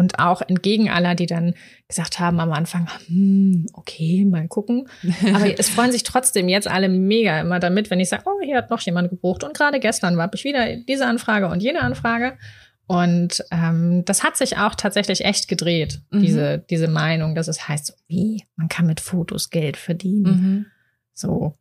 [0.00, 1.52] Und auch entgegen aller, die dann
[1.86, 4.88] gesagt haben am Anfang, hm, okay, mal gucken.
[5.34, 8.56] Aber es freuen sich trotzdem jetzt alle mega immer damit, wenn ich sage, oh, hier
[8.56, 9.44] hat noch jemand gebucht.
[9.44, 12.38] Und gerade gestern war ich wieder diese Anfrage und jene Anfrage.
[12.86, 16.22] Und ähm, das hat sich auch tatsächlich echt gedreht, mhm.
[16.22, 20.24] diese, diese Meinung, dass es heißt, so, wie, man kann mit Fotos Geld verdienen.
[20.24, 20.66] Mhm.
[21.12, 21.58] So.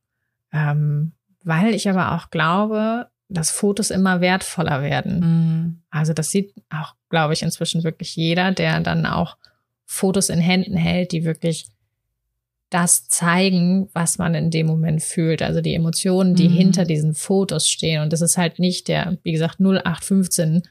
[0.54, 1.12] Ähm,
[1.44, 5.20] weil ich aber auch glaube, dass Fotos immer wertvoller werden.
[5.20, 5.82] Mhm.
[5.90, 9.38] Also das sieht auch, glaube ich, inzwischen wirklich jeder, der dann auch
[9.86, 11.66] Fotos in Händen hält, die wirklich
[12.70, 15.42] das zeigen, was man in dem Moment fühlt.
[15.42, 16.54] Also die Emotionen, die mhm.
[16.54, 18.02] hinter diesen Fotos stehen.
[18.04, 20.62] Und das ist halt nicht der, wie gesagt, 0815.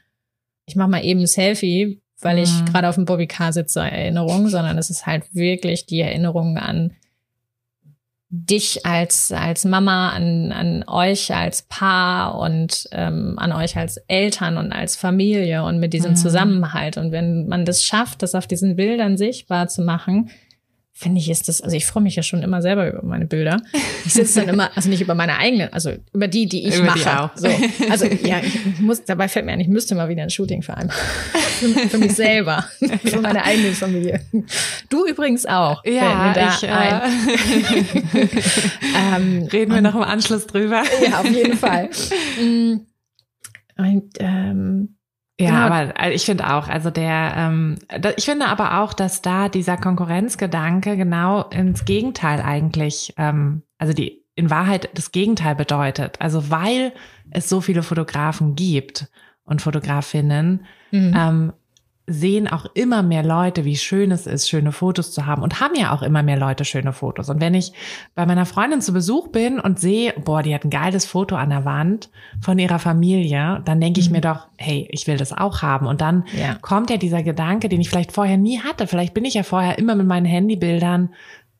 [0.65, 2.43] Ich mache mal eben ein Selfie, weil mhm.
[2.43, 6.57] ich gerade auf dem Bobby Car sitze, Erinnerung, sondern es ist halt wirklich die Erinnerung
[6.57, 6.93] an
[8.31, 14.57] dich als, als Mama, an, an euch als Paar und ähm, an euch als Eltern
[14.57, 16.15] und als Familie und mit diesem mhm.
[16.15, 16.97] Zusammenhalt.
[16.97, 20.29] Und wenn man das schafft, das auf diesen Bildern sichtbar zu machen,
[20.99, 23.61] finde ich, ist das, also ich freue mich ja schon immer selber über meine Bilder.
[24.05, 26.87] Ich sitze dann immer, also nicht über meine eigenen, also über die, die ich über
[26.87, 26.99] mache.
[26.99, 27.29] Die auch.
[27.37, 27.47] So.
[27.89, 30.75] Also ja, ich muss, dabei fällt mir ein, ich müsste mal wieder ein Shooting für
[30.75, 30.89] einen.
[30.89, 32.65] Für, mich selber.
[33.05, 34.21] Für meine eigene Familie.
[34.89, 35.83] Du übrigens auch.
[35.85, 36.99] Ja, ich, äh,
[39.15, 40.83] ähm, Reden wir und, noch im Anschluss drüber.
[41.01, 41.89] Ja, auf jeden Fall.
[42.39, 42.81] Mm.
[43.77, 44.98] Und, ähm,
[45.39, 45.75] ja, genau.
[45.75, 47.77] aber äh, ich finde auch, also der, ähm,
[48.17, 54.25] ich finde aber auch, dass da dieser Konkurrenzgedanke genau ins Gegenteil eigentlich, ähm, also die
[54.35, 56.19] in Wahrheit das Gegenteil bedeutet.
[56.19, 56.93] Also weil
[57.31, 59.07] es so viele Fotografen gibt
[59.43, 61.13] und Fotografinnen, mhm.
[61.17, 61.53] ähm,
[62.09, 65.75] sehen auch immer mehr Leute, wie schön es ist, schöne Fotos zu haben und haben
[65.75, 67.29] ja auch immer mehr Leute schöne Fotos.
[67.29, 67.73] Und wenn ich
[68.15, 71.49] bei meiner Freundin zu Besuch bin und sehe, boah, die hat ein geiles Foto an
[71.49, 72.09] der Wand
[72.41, 74.17] von ihrer Familie, dann denke ich mhm.
[74.17, 75.87] mir doch, hey, ich will das auch haben.
[75.87, 76.55] Und dann ja.
[76.55, 78.87] kommt ja dieser Gedanke, den ich vielleicht vorher nie hatte.
[78.87, 81.09] Vielleicht bin ich ja vorher immer mit meinen Handybildern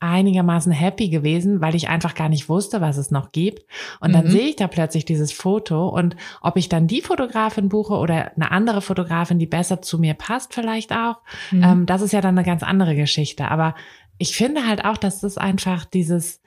[0.00, 3.64] einigermaßen happy gewesen, weil ich einfach gar nicht wusste, was es noch gibt.
[4.00, 4.30] Und dann mhm.
[4.30, 8.50] sehe ich da plötzlich dieses Foto und ob ich dann die Fotografin buche oder eine
[8.50, 11.20] andere Fotografin, die besser zu mir passt, vielleicht auch,
[11.50, 11.62] mhm.
[11.62, 13.48] ähm, das ist ja dann eine ganz andere Geschichte.
[13.48, 13.74] Aber
[14.18, 16.40] ich finde halt auch, dass das einfach dieses,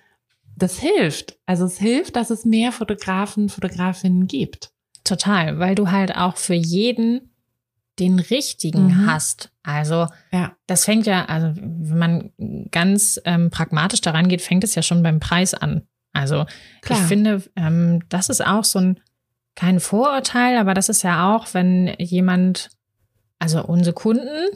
[0.55, 1.37] das hilft.
[1.45, 4.71] Also es hilft, dass es mehr Fotografen, Fotografinnen gibt.
[5.03, 7.32] Total, weil du halt auch für jeden
[7.99, 9.07] den richtigen mhm.
[9.07, 9.51] hast.
[9.61, 10.55] Also ja.
[10.67, 12.31] das fängt ja, also wenn man
[12.71, 15.83] ganz ähm, pragmatisch daran geht, fängt es ja schon beim Preis an.
[16.11, 16.45] Also
[16.81, 16.99] Klar.
[16.99, 18.99] ich finde, ähm, das ist auch so ein
[19.55, 22.71] kein Vorurteil, aber das ist ja auch, wenn jemand,
[23.39, 24.49] also unsere Kunden,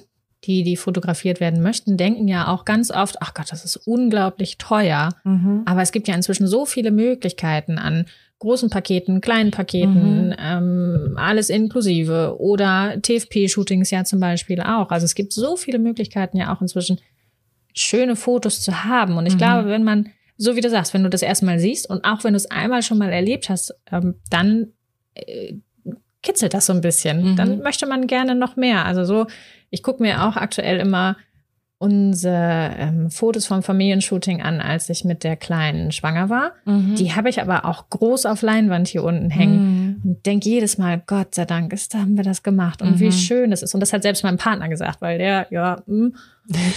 [0.44, 4.58] die, die fotografiert werden möchten, denken ja auch ganz oft, ach Gott, das ist unglaublich
[4.58, 5.10] teuer.
[5.24, 5.64] Mhm.
[5.66, 8.06] Aber es gibt ja inzwischen so viele Möglichkeiten an
[8.40, 10.36] großen Paketen, kleinen Paketen, mhm.
[10.38, 14.90] ähm, alles inklusive oder TFP-Shootings ja zum Beispiel auch.
[14.90, 17.00] Also es gibt so viele Möglichkeiten ja auch inzwischen
[17.74, 19.18] schöne Fotos zu haben.
[19.18, 19.40] Und ich mhm.
[19.40, 22.34] glaube, wenn man, so wie du sagst, wenn du das erstmal siehst und auch wenn
[22.34, 24.74] du es einmal schon mal erlebt hast, ähm, dann
[25.16, 25.56] äh,
[26.22, 27.32] kitzelt das so ein bisschen.
[27.32, 27.36] Mhm.
[27.38, 28.86] Dann möchte man gerne noch mehr.
[28.86, 29.28] Also so,
[29.70, 31.18] ich gucke mir auch aktuell immer
[31.80, 36.54] unsere ähm, Fotos vom Familienshooting an, als ich mit der Kleinen schwanger war.
[36.66, 36.96] Mhm.
[36.96, 40.02] Die habe ich aber auch groß auf Leinwand hier unten hängen.
[40.04, 40.10] Mhm.
[40.10, 42.82] Und denke jedes Mal, Gott sei Dank, ist, haben wir das gemacht.
[42.82, 43.00] Und mhm.
[43.00, 43.76] wie schön es ist.
[43.76, 46.16] Und das hat selbst mein Partner gesagt, weil der, ja, mh, hm,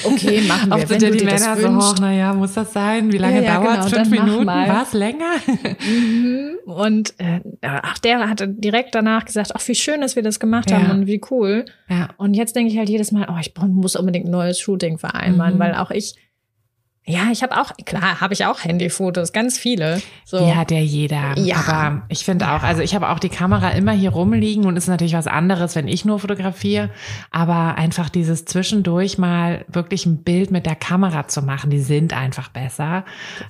[0.05, 0.77] Okay, machen wir.
[0.77, 3.13] Oft sind ja die Männer so, hoch, naja, muss das sein?
[3.13, 3.93] Wie lange ja, ja, dauert es?
[3.93, 4.47] Genau, Fünf Minuten?
[4.47, 5.35] War es länger?
[5.81, 6.57] Mhm.
[6.65, 10.73] Und äh, ach, der hatte direkt danach gesagt, ach, wie schön, dass wir das gemacht
[10.73, 11.65] haben und wie cool.
[11.89, 12.09] Ja.
[12.17, 15.55] Und jetzt denke ich halt jedes Mal, oh, ich muss unbedingt ein neues Shooting vereinbaren,
[15.55, 15.59] mhm.
[15.59, 16.17] weil auch ich
[17.07, 20.03] ja, ich habe auch, klar, habe ich auch Handyfotos, ganz viele.
[20.25, 20.39] So.
[20.39, 21.37] Ja jeder.
[21.39, 21.57] Ja.
[21.57, 24.87] Aber ich finde auch, also ich habe auch die Kamera immer hier rumliegen und ist
[24.87, 26.91] natürlich was anderes, wenn ich nur fotografiere.
[27.31, 32.13] Aber einfach dieses zwischendurch mal wirklich ein Bild mit der Kamera zu machen, die sind
[32.13, 33.05] einfach besser.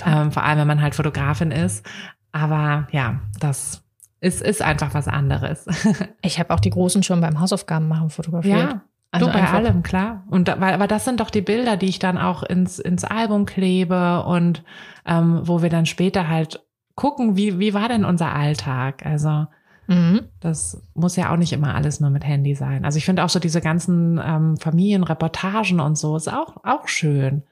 [0.07, 1.85] Ähm, vor allem, wenn man halt Fotografin ist.
[2.33, 3.83] Aber ja, das
[4.21, 5.67] ist, ist einfach was anderes.
[6.23, 8.59] ich habe auch die Großen schon beim Hausaufgaben machen fotografiert.
[8.59, 8.83] Ja.
[9.13, 10.25] Also du, bei allem, klar.
[10.29, 13.05] Und da, weil, aber das sind doch die Bilder, die ich dann auch ins, ins
[13.05, 14.63] Album klebe und
[15.05, 19.05] ähm, wo wir dann später halt gucken, wie, wie war denn unser Alltag?
[19.05, 19.47] Also
[19.89, 20.29] mhm.
[20.39, 22.85] das muss ja auch nicht immer alles nur mit Handy sein.
[22.85, 27.43] Also ich finde auch so diese ganzen ähm, Familienreportagen und so ist auch, auch schön.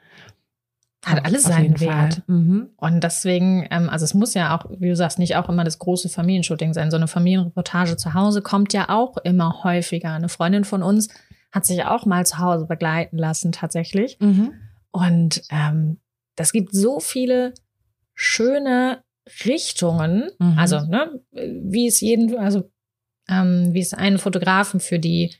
[1.04, 2.22] Hat alles seinen Wert.
[2.26, 2.70] Mhm.
[2.76, 5.78] Und deswegen, ähm, also es muss ja auch, wie du sagst, nicht auch immer das
[5.78, 6.90] große Familienshooting sein.
[6.90, 10.12] So eine Familienreportage zu Hause kommt ja auch immer häufiger.
[10.12, 11.09] Eine Freundin von uns
[11.53, 14.18] hat sich auch mal zu Hause begleiten lassen tatsächlich.
[14.20, 14.53] Mhm.
[14.90, 15.99] Und ähm,
[16.36, 17.55] das gibt so viele
[18.14, 19.03] schöne
[19.44, 20.59] Richtungen, mhm.
[20.59, 22.70] also ne, wie es jeden, also
[23.28, 25.34] ähm, wie es einen Fotografen für die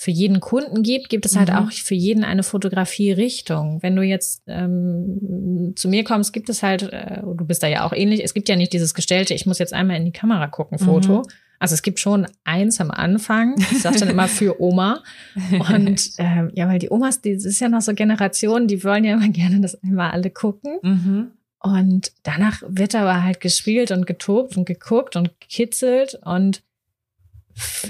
[0.00, 1.56] für jeden Kunden gibt, gibt es halt mhm.
[1.56, 3.82] auch für jeden eine Fotografie-Richtung.
[3.82, 7.84] Wenn du jetzt ähm, zu mir kommst, gibt es halt, äh, du bist da ja
[7.84, 10.46] auch ähnlich, es gibt ja nicht dieses gestellte, ich muss jetzt einmal in die Kamera
[10.46, 11.22] gucken, Foto, mhm.
[11.60, 13.54] Also es gibt schon eins am Anfang.
[13.70, 15.02] Ich sage dann immer für Oma.
[15.50, 19.04] Und ähm, ja, weil die Omas, die das ist ja noch so Generation, die wollen
[19.04, 20.78] ja immer gerne, dass einmal alle gucken.
[20.82, 21.30] Mhm.
[21.62, 26.18] Und danach wird aber halt gespielt und getobt und geguckt und gekitzelt.
[26.24, 26.62] Und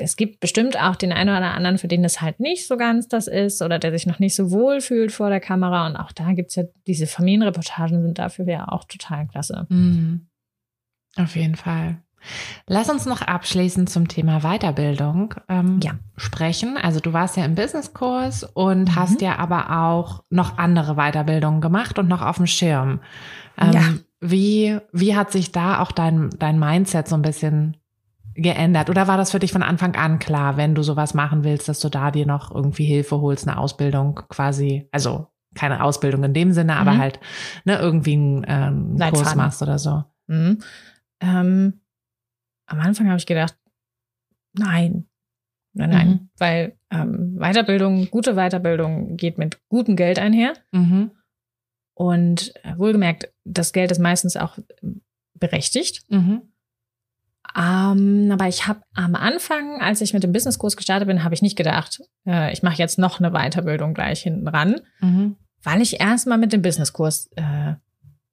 [0.01, 3.07] es gibt bestimmt auch den einen oder anderen, für den das halt nicht so ganz
[3.07, 5.87] das ist oder der sich noch nicht so wohl fühlt vor der Kamera.
[5.87, 9.67] Und auch da gibt's ja diese Familienreportagen sind dafür ja auch total klasse.
[9.69, 10.27] Mhm.
[11.15, 12.03] Auf jeden Fall.
[12.67, 15.93] Lass uns noch abschließend zum Thema Weiterbildung ähm, ja.
[16.17, 16.77] sprechen.
[16.77, 18.97] Also du warst ja im Businesskurs und mhm.
[18.97, 23.01] hast ja aber auch noch andere Weiterbildungen gemacht und noch auf dem Schirm.
[23.59, 23.83] Ähm, ja.
[24.21, 27.77] Wie, wie hat sich da auch dein, dein Mindset so ein bisschen
[28.35, 28.91] geändert?
[28.91, 31.81] Oder war das für dich von Anfang an klar, wenn du sowas machen willst, dass
[31.81, 36.53] du da dir noch irgendwie Hilfe holst, eine Ausbildung quasi, also keine Ausbildung in dem
[36.53, 36.99] Sinne, aber mhm.
[36.99, 37.21] halt
[37.65, 40.05] ne, irgendwie einen ähm, Kurs machst oder so?
[40.27, 40.59] Mhm.
[41.21, 41.80] Ähm,
[42.71, 43.57] am Anfang habe ich gedacht,
[44.53, 45.07] nein,
[45.73, 46.31] nein, nein, mhm.
[46.39, 50.55] weil ähm, Weiterbildung, gute Weiterbildung geht mit gutem Geld einher.
[50.73, 51.11] Mhm.
[51.95, 54.59] Und äh, wohlgemerkt, das Geld ist meistens auch
[55.35, 56.05] berechtigt.
[56.09, 56.43] Mhm.
[57.57, 61.43] Ähm, aber ich habe am Anfang, als ich mit dem Businesskurs gestartet bin, habe ich
[61.43, 65.37] nicht gedacht, äh, ich mache jetzt noch eine Weiterbildung gleich hinten ran, mhm.
[65.65, 67.75] weil ich erstmal mit dem Businesskurs äh,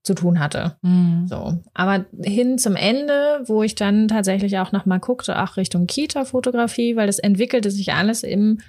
[0.03, 0.77] zu tun hatte.
[0.81, 1.27] Mhm.
[1.27, 1.57] So.
[1.73, 7.07] Aber hin zum Ende, wo ich dann tatsächlich auch nochmal guckte, auch Richtung Kita-Fotografie, weil
[7.07, 8.59] das entwickelte sich alles im,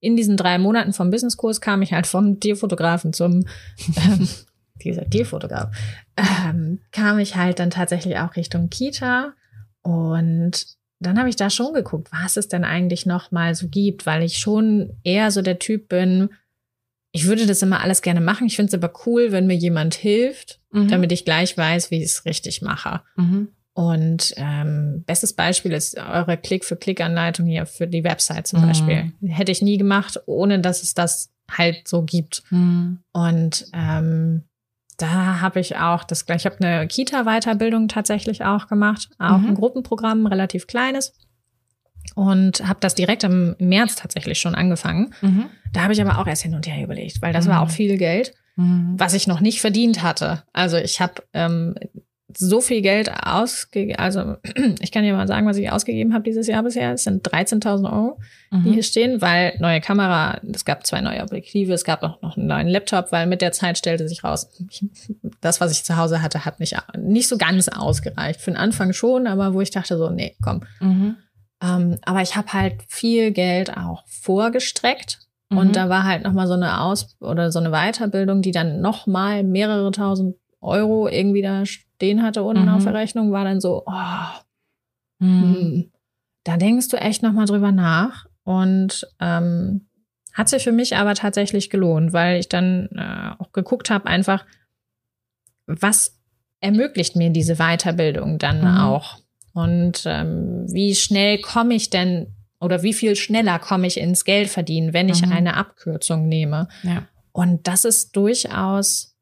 [0.00, 3.44] in diesen drei Monaten vom Businesskurs kam ich halt vom Tierfotografen zum,
[3.96, 4.28] ähm,
[4.82, 5.70] dieser Tierfotograf,
[6.16, 9.34] ähm, kam ich halt dann tatsächlich auch Richtung Kita
[9.82, 14.06] und dann habe ich da schon geguckt, was es denn eigentlich noch mal so gibt,
[14.06, 16.30] weil ich schon eher so der Typ bin,
[17.16, 18.46] ich würde das immer alles gerne machen.
[18.46, 20.88] Ich finde es aber cool, wenn mir jemand hilft, mhm.
[20.88, 23.00] damit ich gleich weiß, wie ich es richtig mache.
[23.16, 23.48] Mhm.
[23.72, 28.66] Und ähm, bestes Beispiel ist eure Klick-für-Klick-Anleitung hier für die Website zum mhm.
[28.66, 29.12] Beispiel.
[29.26, 32.42] Hätte ich nie gemacht, ohne dass es das halt so gibt.
[32.50, 32.98] Mhm.
[33.12, 34.42] Und ähm,
[34.98, 36.44] da habe ich auch das gleich.
[36.44, 39.48] Ich habe eine Kita-Weiterbildung tatsächlich auch gemacht, auch mhm.
[39.48, 41.14] ein Gruppenprogramm, relativ kleines
[42.14, 45.14] und habe das direkt im März tatsächlich schon angefangen.
[45.20, 45.46] Mhm.
[45.72, 47.50] Da habe ich aber auch erst hin und her überlegt, weil das mhm.
[47.50, 48.94] war auch viel Geld, mhm.
[48.96, 50.42] was ich noch nicht verdient hatte.
[50.52, 51.74] Also ich habe ähm,
[52.38, 54.36] so viel Geld ausgegeben, also
[54.80, 56.92] ich kann dir mal sagen, was ich ausgegeben habe dieses Jahr bisher.
[56.92, 58.18] Es sind 13.000 Euro,
[58.52, 58.72] die mhm.
[58.72, 62.46] hier stehen, weil neue Kamera, es gab zwei neue Objektive, es gab auch noch einen
[62.46, 64.50] neuen Laptop, weil mit der Zeit stellte sich raus,
[65.40, 68.40] das, was ich zu Hause hatte, hat nicht, nicht so ganz ausgereicht.
[68.40, 70.62] Für den Anfang schon, aber wo ich dachte so, nee, komm.
[71.62, 75.20] Ähm, aber ich habe halt viel Geld auch vorgestreckt.
[75.50, 75.58] Mhm.
[75.58, 79.42] Und da war halt nochmal so eine Aus- oder so eine Weiterbildung, die dann nochmal
[79.42, 82.68] mehrere tausend Euro irgendwie da stehen hatte unten mhm.
[82.70, 84.40] auf der Rechnung, war dann so, oh,
[85.18, 85.54] mhm.
[85.54, 85.92] Hm,
[86.44, 88.26] da denkst du echt nochmal drüber nach.
[88.44, 89.88] Und ähm,
[90.32, 94.44] hat sich für mich aber tatsächlich gelohnt, weil ich dann äh, auch geguckt habe, einfach,
[95.66, 96.20] was
[96.60, 98.78] ermöglicht mir diese Weiterbildung dann mhm.
[98.78, 99.18] auch?
[99.56, 102.26] Und ähm, wie schnell komme ich denn
[102.60, 105.32] oder wie viel schneller komme ich ins Geld verdienen, wenn ich mhm.
[105.32, 106.68] eine Abkürzung nehme?
[106.82, 107.08] Ja.
[107.32, 109.16] Und das ist durchaus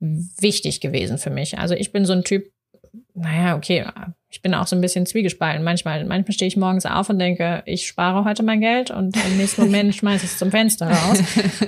[0.00, 1.58] wichtig gewesen für mich.
[1.58, 2.50] Also ich bin so ein Typ,
[3.12, 3.84] naja, okay,
[4.30, 5.62] ich bin auch so ein bisschen zwiegespalten.
[5.62, 9.36] Manchmal, manchmal stehe ich morgens auf und denke, ich spare heute mein Geld und im
[9.36, 11.18] nächsten Moment schmeiße ich es zum Fenster raus.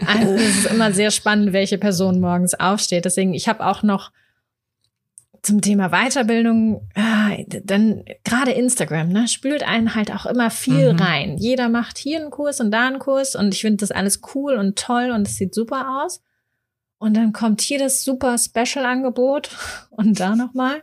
[0.06, 3.04] Also es ist immer sehr spannend, welche Person morgens aufsteht.
[3.04, 4.12] Deswegen, ich habe auch noch
[5.46, 10.98] zum Thema Weiterbildung, äh, dann gerade Instagram, ne, spült einen halt auch immer viel mhm.
[10.98, 11.38] rein.
[11.38, 14.56] Jeder macht hier einen Kurs und da einen Kurs und ich finde das alles cool
[14.56, 16.20] und toll und es sieht super aus.
[16.98, 19.50] Und dann kommt hier das super Special-Angebot
[19.90, 20.82] und da nochmal.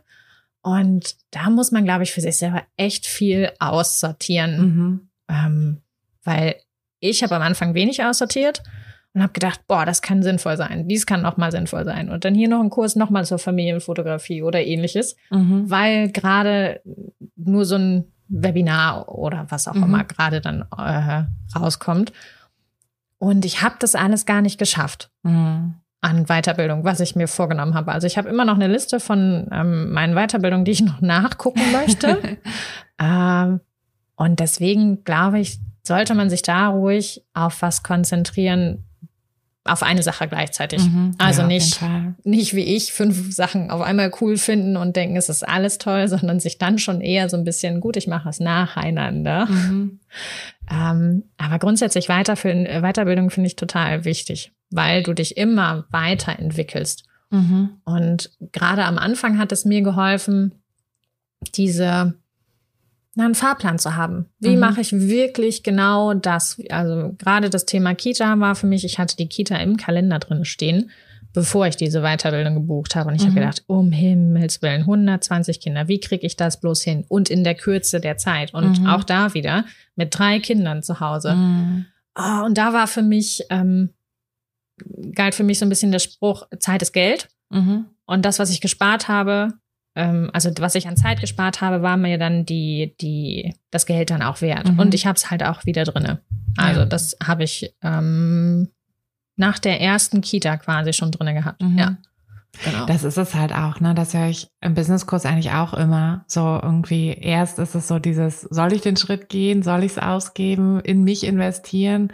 [0.61, 4.59] Und da muss man, glaube ich, für sich selber echt viel aussortieren.
[4.59, 5.09] Mhm.
[5.28, 5.82] Ähm,
[6.24, 6.55] weil
[6.99, 8.64] ich habe am Anfang wenig aussortiert
[9.14, 10.88] und habe gedacht, boah, das kann sinnvoll sein.
[10.88, 12.09] Dies kann noch mal sinnvoll sein.
[12.09, 15.70] Und dann hier noch ein Kurs noch mal zur Familienfotografie oder ähnliches, mhm.
[15.70, 16.82] weil gerade
[17.36, 19.84] nur so ein Webinar oder was auch mhm.
[19.84, 21.26] immer gerade dann äh,
[21.57, 22.11] rauskommt.
[23.20, 25.11] Und ich habe das alles gar nicht geschafft.
[25.22, 27.93] Mhm an Weiterbildung, was ich mir vorgenommen habe.
[27.93, 31.61] Also ich habe immer noch eine Liste von ähm, meinen Weiterbildungen, die ich noch nachgucken
[31.72, 32.38] möchte.
[32.99, 33.61] ähm,
[34.18, 38.84] und deswegen glaube ich, sollte man sich da ruhig auf was konzentrieren,
[39.66, 40.84] auf eine Sache gleichzeitig.
[40.84, 41.80] Mhm, also ja, nicht,
[42.24, 46.07] nicht wie ich fünf Sachen auf einmal cool finden und denken, es ist alles toll,
[46.07, 49.45] sondern sich dann schon eher so ein bisschen, gut, ich mache es nacheinander.
[49.45, 49.99] Mhm.
[50.72, 57.03] Ähm, aber grundsätzlich weiter für, Weiterbildung finde ich total wichtig, weil du dich immer weiterentwickelst.
[57.32, 57.82] Mhm.
[57.84, 60.53] Und gerade am Anfang hat es mir geholfen,
[61.55, 62.14] diese
[63.18, 64.26] einen Fahrplan zu haben.
[64.39, 64.59] Wie mhm.
[64.59, 66.59] mache ich wirklich genau das?
[66.70, 70.45] Also gerade das Thema Kita war für mich, ich hatte die Kita im Kalender drin
[70.45, 70.89] stehen,
[71.32, 73.09] bevor ich diese Weiterbildung gebucht habe.
[73.09, 73.28] Und ich mhm.
[73.28, 77.05] habe gedacht, um Himmels Willen, 120 Kinder, wie kriege ich das bloß hin?
[77.07, 78.53] Und in der Kürze der Zeit.
[78.53, 78.88] Und mhm.
[78.88, 81.36] auch da wieder mit drei Kindern zu Hause.
[82.16, 83.89] Oh, und da war für mich, ähm,
[85.14, 87.28] galt für mich so ein bisschen der Spruch, Zeit ist Geld.
[87.49, 87.86] Mhm.
[88.05, 89.53] Und das, was ich gespart habe,
[89.96, 94.24] also was ich an Zeit gespart habe, war mir dann die, die, das Geld dann
[94.24, 94.72] auch wert.
[94.72, 94.80] Mhm.
[94.80, 96.20] Und ich habe es halt auch wieder drinne.
[96.58, 96.86] Also ja.
[96.86, 98.70] das habe ich ähm,
[99.36, 101.62] nach der ersten Kita quasi schon drinne gehabt.
[101.62, 101.78] Mhm.
[101.78, 101.98] Ja.
[102.64, 102.86] Genau.
[102.86, 103.96] Das ist es halt auch, ne?
[103.96, 106.24] Das höre ich im Businesskurs eigentlich auch immer.
[106.28, 109.98] So irgendwie, erst ist es so dieses, soll ich den Schritt gehen, soll ich es
[109.98, 112.14] ausgeben, in mich investieren?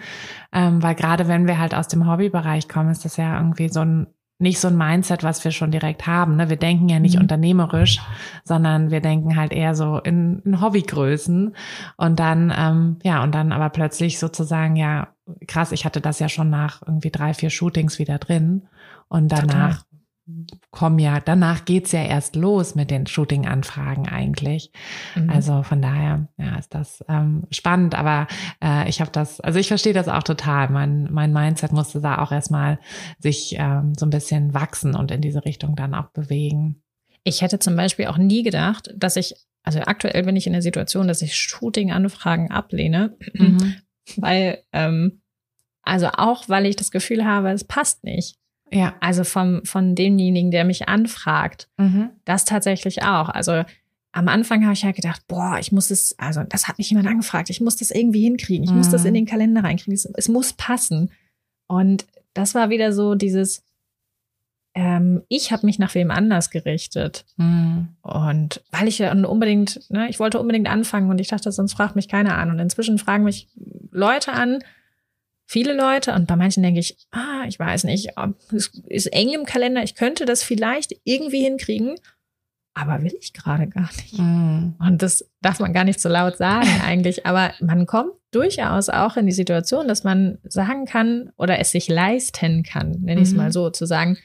[0.53, 3.81] Ähm, weil gerade wenn wir halt aus dem Hobbybereich kommen, ist das ja irgendwie so
[3.81, 4.07] ein
[4.39, 6.37] nicht so ein Mindset, was wir schon direkt haben.
[6.37, 6.49] Ne?
[6.49, 7.23] Wir denken ja nicht mhm.
[7.23, 7.99] unternehmerisch,
[8.45, 11.53] sondern wir denken halt eher so in, in Hobbygrößen.
[11.97, 15.09] Und dann, ähm, ja, und dann aber plötzlich sozusagen, ja,
[15.47, 18.67] krass, ich hatte das ja schon nach irgendwie drei, vier Shootings wieder drin.
[19.09, 19.83] Und danach
[20.71, 24.71] kommen ja, danach geht's ja erst los mit den Shooting-Anfragen eigentlich.
[25.15, 25.29] Mhm.
[25.29, 28.27] Also von daher, ja, ist das ähm, spannend, aber
[28.63, 30.69] äh, ich habe das, also ich verstehe das auch total.
[30.69, 32.79] Mein, mein Mindset musste da auch erstmal
[33.19, 36.81] sich ähm, so ein bisschen wachsen und in diese Richtung dann auch bewegen.
[37.23, 40.61] Ich hätte zum Beispiel auch nie gedacht, dass ich, also aktuell bin ich in der
[40.61, 43.75] Situation, dass ich Shooting-Anfragen ablehne, mhm.
[44.17, 45.21] weil, ähm,
[45.81, 48.39] also auch, weil ich das Gefühl habe, es passt nicht.
[48.71, 48.95] Ja.
[48.99, 51.69] Also vom, von demjenigen, der mich anfragt.
[51.77, 52.09] Mhm.
[52.25, 53.29] Das tatsächlich auch.
[53.29, 53.63] Also
[54.11, 57.07] am Anfang habe ich ja gedacht, boah, ich muss das, also das hat mich jemand
[57.07, 58.77] angefragt, ich muss das irgendwie hinkriegen, ich mhm.
[58.77, 59.15] muss das in mhm.
[59.15, 61.11] den Kalender reinkriegen, es, es, muss passen.
[61.67, 63.63] Und das war wieder so dieses,
[64.73, 67.25] ähm, ich habe mich nach wem anders gerichtet.
[67.37, 67.89] Mhm.
[68.01, 71.95] Und weil ich ja unbedingt, ne, ich wollte unbedingt anfangen und ich dachte, sonst fragt
[71.95, 72.49] mich keiner an.
[72.49, 73.47] Und inzwischen fragen mich
[73.91, 74.59] Leute an,
[75.49, 78.11] viele Leute und bei manchen denke ich, ah, ich weiß nicht,
[78.51, 81.95] es ist eng im Kalender, ich könnte das vielleicht irgendwie hinkriegen,
[82.75, 84.19] aber will ich gerade gar nicht.
[84.19, 84.75] Mm.
[84.79, 89.17] Und das darf man gar nicht so laut sagen eigentlich, aber man kommt durchaus auch
[89.17, 93.33] in die Situation, dass man sagen kann oder es sich leisten kann, nenne ich es
[93.33, 93.53] mal mhm.
[93.53, 94.19] so, zu sagen,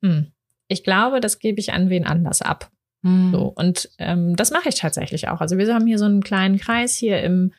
[0.00, 0.28] hm,
[0.68, 2.70] ich glaube, das gebe ich an wen anders ab.
[3.02, 3.32] Mm.
[3.32, 5.40] So, und ähm, das mache ich tatsächlich auch.
[5.40, 7.52] Also wir haben hier so einen kleinen Kreis hier im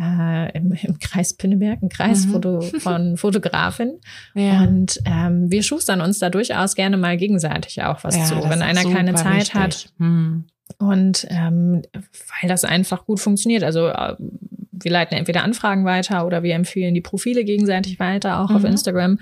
[0.00, 2.62] äh, im, im Kreis Pinneberg, ein Kreis mhm.
[2.80, 3.98] von Fotografin.
[4.34, 4.62] Ja.
[4.62, 8.62] Und ähm, wir schustern uns da durchaus gerne mal gegenseitig auch was ja, zu, wenn
[8.62, 9.54] einer keine Zeit wichtig.
[9.54, 9.92] hat.
[9.98, 10.44] Mhm.
[10.78, 13.62] Und ähm, weil das einfach gut funktioniert.
[13.62, 18.50] Also äh, wir leiten entweder Anfragen weiter oder wir empfehlen die Profile gegenseitig weiter, auch
[18.50, 18.56] mhm.
[18.56, 19.18] auf Instagram,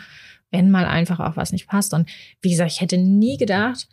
[0.50, 1.92] wenn mal einfach auch was nicht passt.
[1.92, 2.08] Und
[2.40, 3.88] wie gesagt, ich hätte nie gedacht,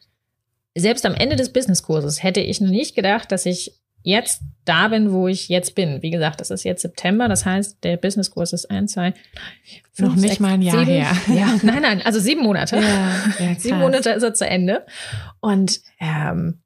[0.75, 5.11] selbst am Ende des Businesskurses hätte ich noch nicht gedacht, dass ich jetzt da bin,
[5.11, 6.01] wo ich jetzt bin.
[6.01, 9.13] Wie gesagt, das ist jetzt September, das heißt, der Businesskurs ist ein, zwei,
[9.93, 11.17] fünf, noch nicht sechs, mal ein Jahr sieben, her.
[11.35, 12.77] Ja, nein, nein, also sieben Monate.
[12.77, 14.85] Ja, ja, sieben Monate ist er zu Ende.
[15.41, 16.61] Und ähm,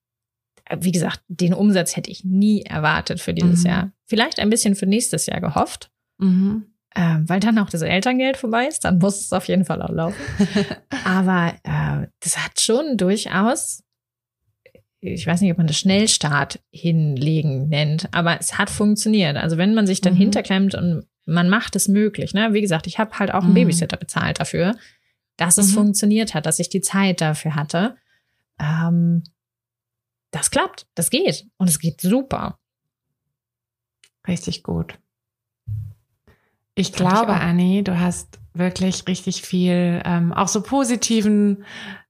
[0.79, 3.69] wie gesagt, den Umsatz hätte ich nie erwartet für dieses mhm.
[3.69, 3.91] Jahr.
[4.05, 5.89] Vielleicht ein bisschen für nächstes Jahr gehofft.
[6.19, 6.65] Mhm.
[6.95, 9.89] Ähm, weil dann auch das Elterngeld vorbei ist, dann muss es auf jeden Fall auch
[9.89, 10.17] laufen.
[11.05, 13.83] Aber äh, das hat schon durchaus
[15.01, 19.37] ich weiß nicht, ob man das Schnellstart hinlegen nennt, aber es hat funktioniert.
[19.37, 20.19] Also wenn man sich dann mhm.
[20.19, 22.33] hinterklemmt und man macht es möglich.
[22.33, 22.53] Ne?
[22.53, 23.55] Wie gesagt, ich habe halt auch einen mhm.
[23.55, 24.75] Babysitter bezahlt dafür,
[25.37, 25.75] dass es mhm.
[25.75, 27.95] funktioniert hat, dass ich die Zeit dafür hatte.
[28.59, 29.23] Ähm,
[30.31, 32.59] das klappt, das geht und es geht super.
[34.27, 34.99] Richtig gut.
[36.75, 41.63] Ich glaube, ich Anni, du hast wirklich richtig viel, ähm, auch so positiven,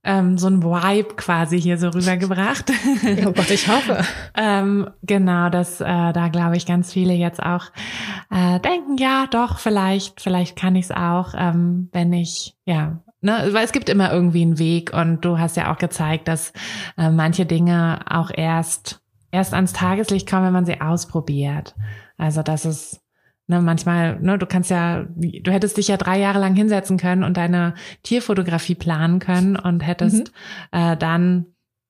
[0.03, 2.71] ähm, so ein Vibe quasi hier so rübergebracht.
[3.25, 4.03] oh Gott, ich hoffe.
[4.35, 7.65] ähm, genau, dass äh, da glaube ich ganz viele jetzt auch
[8.31, 13.49] äh, denken, ja, doch, vielleicht, vielleicht kann ich es auch, ähm, wenn ich, ja, Ne,
[13.51, 16.53] weil es gibt immer irgendwie einen Weg und du hast ja auch gezeigt, dass
[16.97, 21.75] äh, manche Dinge auch erst erst ans Tageslicht kommen, wenn man sie ausprobiert.
[22.17, 23.01] Also dass es
[23.49, 27.23] Ne, manchmal, ne, du kannst ja, du hättest dich ja drei Jahre lang hinsetzen können
[27.23, 27.73] und deine
[28.03, 30.31] Tierfotografie planen können und hättest
[30.71, 30.79] mhm.
[30.79, 31.47] äh, dann,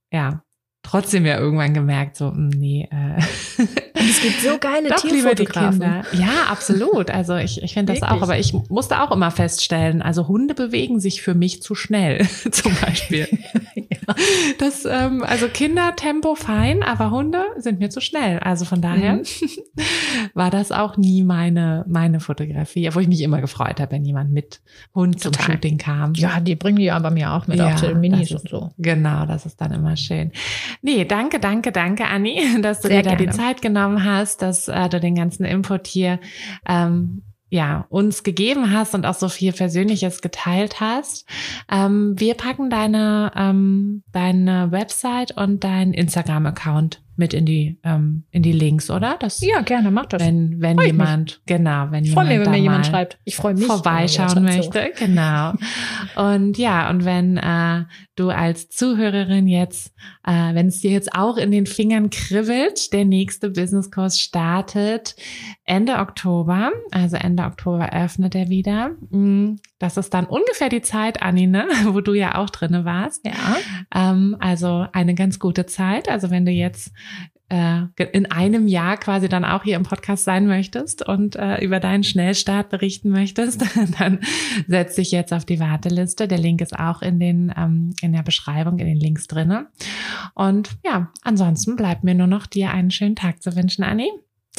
[0.10, 0.42] ja,
[0.84, 2.88] trotzdem ja irgendwann gemerkt, so, hm, nee.
[2.90, 3.22] Äh,
[4.00, 5.82] Und es gibt so geile Doch, Tierfotografen.
[6.14, 7.12] Ja, absolut.
[7.12, 11.00] Also ich, ich finde das auch, aber ich musste auch immer feststellen, also Hunde bewegen
[11.00, 13.28] sich für mich zu schnell, zum Beispiel.
[13.76, 14.16] ja.
[14.58, 18.40] Das, ähm, also Kindertempo fein, aber Hunde sind mir zu schnell.
[18.40, 19.24] Also von daher mhm.
[20.34, 24.32] war das auch nie meine, meine Fotografie, obwohl ich mich immer gefreut habe, wenn jemand
[24.32, 24.62] mit
[24.96, 25.32] Hund Total.
[25.32, 26.14] zum Shooting kam.
[26.14, 28.50] Ja, die bringen die ja bei mir auch mit, ja, auch zu Minis ist, und
[28.50, 28.72] so.
[28.78, 30.32] Genau, das ist dann immer schön.
[30.82, 33.32] Nee, danke, danke, danke, Anni, dass du Sehr dir da gerne.
[33.32, 36.20] die Zeit genommen hast, dass äh, du den ganzen Input hier
[36.68, 41.28] ähm, ja, uns gegeben hast und auch so viel Persönliches geteilt hast.
[41.72, 48.42] Ähm, wir packen deine, ähm, deine Website und dein Instagram-Account mit in die ähm, in
[48.42, 49.18] die Links, oder?
[49.20, 50.22] Das, ja, gerne, mach das.
[50.22, 53.20] Wenn wenn jemand genau, wenn ich jemand mir, wenn mir jemand schreibt.
[53.26, 55.06] Ich freue mich, vorbeischauen möchte, so.
[55.06, 55.54] genau.
[56.16, 57.84] und ja, und wenn äh,
[58.16, 59.94] du als Zuhörerin jetzt,
[60.26, 65.16] äh, wenn es dir jetzt auch in den Fingern kribbelt, der nächste Businesskurs startet
[65.70, 68.90] Ende Oktober, also Ende Oktober öffnet er wieder.
[69.12, 71.68] Mm, das ist dann ungefähr die Zeit, Anni, ne?
[71.86, 73.24] wo du ja auch drinne warst.
[73.24, 73.58] Ja.
[73.94, 76.10] Ähm, also eine ganz gute Zeit.
[76.10, 76.92] Also wenn du jetzt
[77.50, 81.80] äh, in einem Jahr quasi dann auch hier im Podcast sein möchtest und äh, über
[81.80, 83.64] deinen Schnellstart berichten möchtest,
[84.00, 84.22] dann
[84.68, 86.28] setz dich jetzt auf die Warteliste.
[86.28, 89.68] Der Link ist auch in den ähm, in der Beschreibung, in den Links drinne.
[90.34, 94.10] Und ja, ansonsten bleibt mir nur noch dir einen schönen Tag zu wünschen, Anni.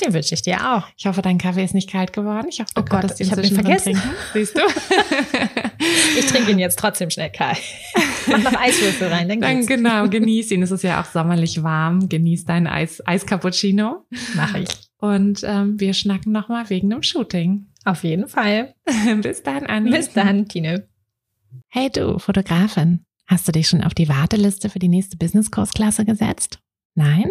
[0.00, 0.86] Den wünsche ich dir auch.
[0.96, 2.46] Ich hoffe, dein Kaffee ist nicht kalt geworden.
[2.48, 3.94] Ich hoffe, du oh Gott, ich habe ihn vergessen.
[3.94, 4.10] Trinken.
[4.32, 4.62] Siehst du?
[6.18, 7.58] ich trinke ihn jetzt trotzdem schnell kalt.
[8.26, 10.62] Mach noch Eiswürfel rein, dann, dann Genau, genieß ihn.
[10.62, 12.08] Es ist ja auch sommerlich warm.
[12.08, 14.06] Genieß deinen Eis, Eiscappuccino.
[14.36, 14.68] Mach ich.
[14.98, 17.66] Und ähm, wir schnacken nochmal wegen dem Shooting.
[17.84, 18.74] Auf jeden Fall.
[19.22, 19.90] Bis dann, Anni.
[19.90, 20.88] Bis dann, Tine.
[21.68, 23.04] Hey du, Fotografin.
[23.26, 26.58] Hast du dich schon auf die Warteliste für die nächste Business-Kursklasse gesetzt?
[26.94, 27.30] Nein?